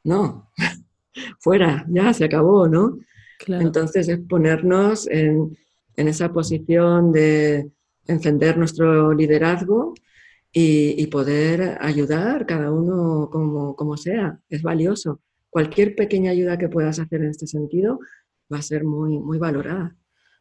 [0.04, 0.50] no,
[1.40, 2.98] fuera, ya se acabó, ¿no?
[3.46, 5.56] Entonces es ponernos en,
[5.96, 7.70] esa posición de
[8.06, 9.94] encender nuestro liderazgo
[10.52, 14.38] y, poder ayudar cada uno como, como, sea.
[14.48, 15.20] Es valioso.
[15.52, 18.00] Cualquier pequeña ayuda que puedas hacer en este sentido
[18.52, 19.94] va a ser muy, muy valorada.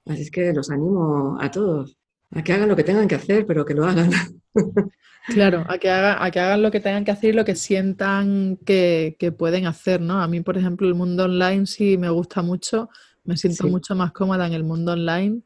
[0.06, 1.98] Así es que los animo a todos
[2.34, 4.12] a que hagan lo que tengan que hacer, pero que lo hagan.
[5.28, 7.54] Claro, a que, haga, a que hagan lo que tengan que hacer y lo que
[7.54, 10.20] sientan que, pueden hacer, ¿no?
[10.20, 12.90] A mí, por ejemplo, el mundo online sí me gusta mucho,
[13.24, 15.44] me siento mucho más cómoda en el mundo online.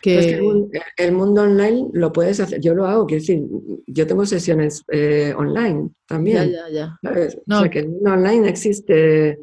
[0.00, 0.40] Que...
[0.96, 3.42] el, mundo online lo puedes hacer, yo lo hago, quiero decir,
[3.86, 6.50] yo tengo sesiones eh, online también.
[6.50, 7.36] Ya, ya, ya.
[7.48, 9.38] o sea, que el mundo online existe de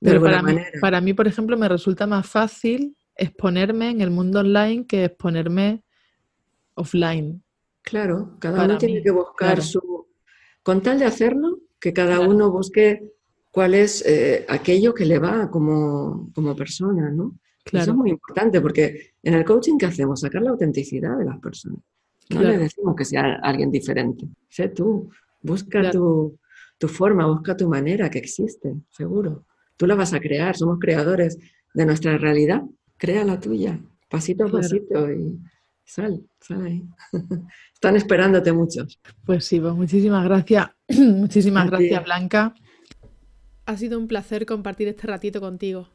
[0.00, 0.70] Pero para manera.
[0.74, 5.04] Mí, para mí, por ejemplo, me resulta más fácil exponerme en el mundo online que
[5.04, 5.82] exponerme
[6.74, 7.42] offline.
[7.82, 10.06] Claro, cada uno tiene que buscar su...
[10.62, 13.12] Con tal de hacerlo, que cada uno busque
[13.52, 17.38] cuál es eh, aquello que le va como, persona, ¿no?
[17.66, 17.82] Claro.
[17.82, 20.20] Eso es muy importante porque en el coaching, ¿qué hacemos?
[20.20, 21.80] Sacar la autenticidad de las personas.
[22.30, 24.24] No le decimos que sea alguien diferente.
[24.48, 25.10] Sé tú,
[25.42, 26.38] busca tu,
[26.78, 29.46] tu, forma, busca tu manera que existe, seguro.
[29.76, 31.38] Tú la vas a crear, somos creadores
[31.74, 32.62] de nuestra realidad.
[32.96, 35.38] Crea la tuya, pasito a pasito y
[35.84, 36.84] sal, sal ahí.
[37.74, 39.00] Están esperándote muchos.
[39.24, 40.68] Pues sí, pues muchísimas gracias.
[40.98, 42.54] muchísimas gracias, Blanca.
[43.66, 45.88] Ha sido un placer compartir este ratito contigo.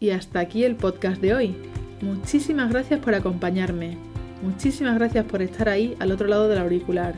[0.00, 1.56] Y hasta aquí el podcast de hoy.
[2.00, 3.96] Muchísimas gracias por acompañarme.
[4.42, 7.14] Muchísimas gracias por estar ahí al otro lado del auricular.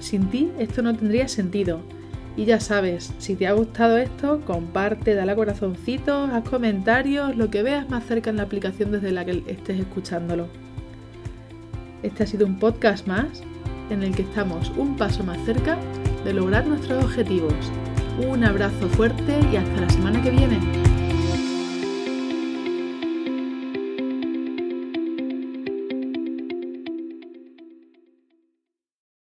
[0.00, 1.80] Sin ti esto no tendría sentido.
[2.36, 7.50] Y ya sabes, si te ha gustado esto, comparte, dale a corazoncitos, haz comentarios, lo
[7.50, 10.48] que veas más cerca en la aplicación desde la que estés escuchándolo.
[12.02, 13.42] Este ha sido un podcast más
[13.88, 15.78] en el que estamos un paso más cerca
[16.24, 17.54] de lograr nuestros objetivos.
[18.28, 20.85] Un abrazo fuerte y hasta la semana que viene.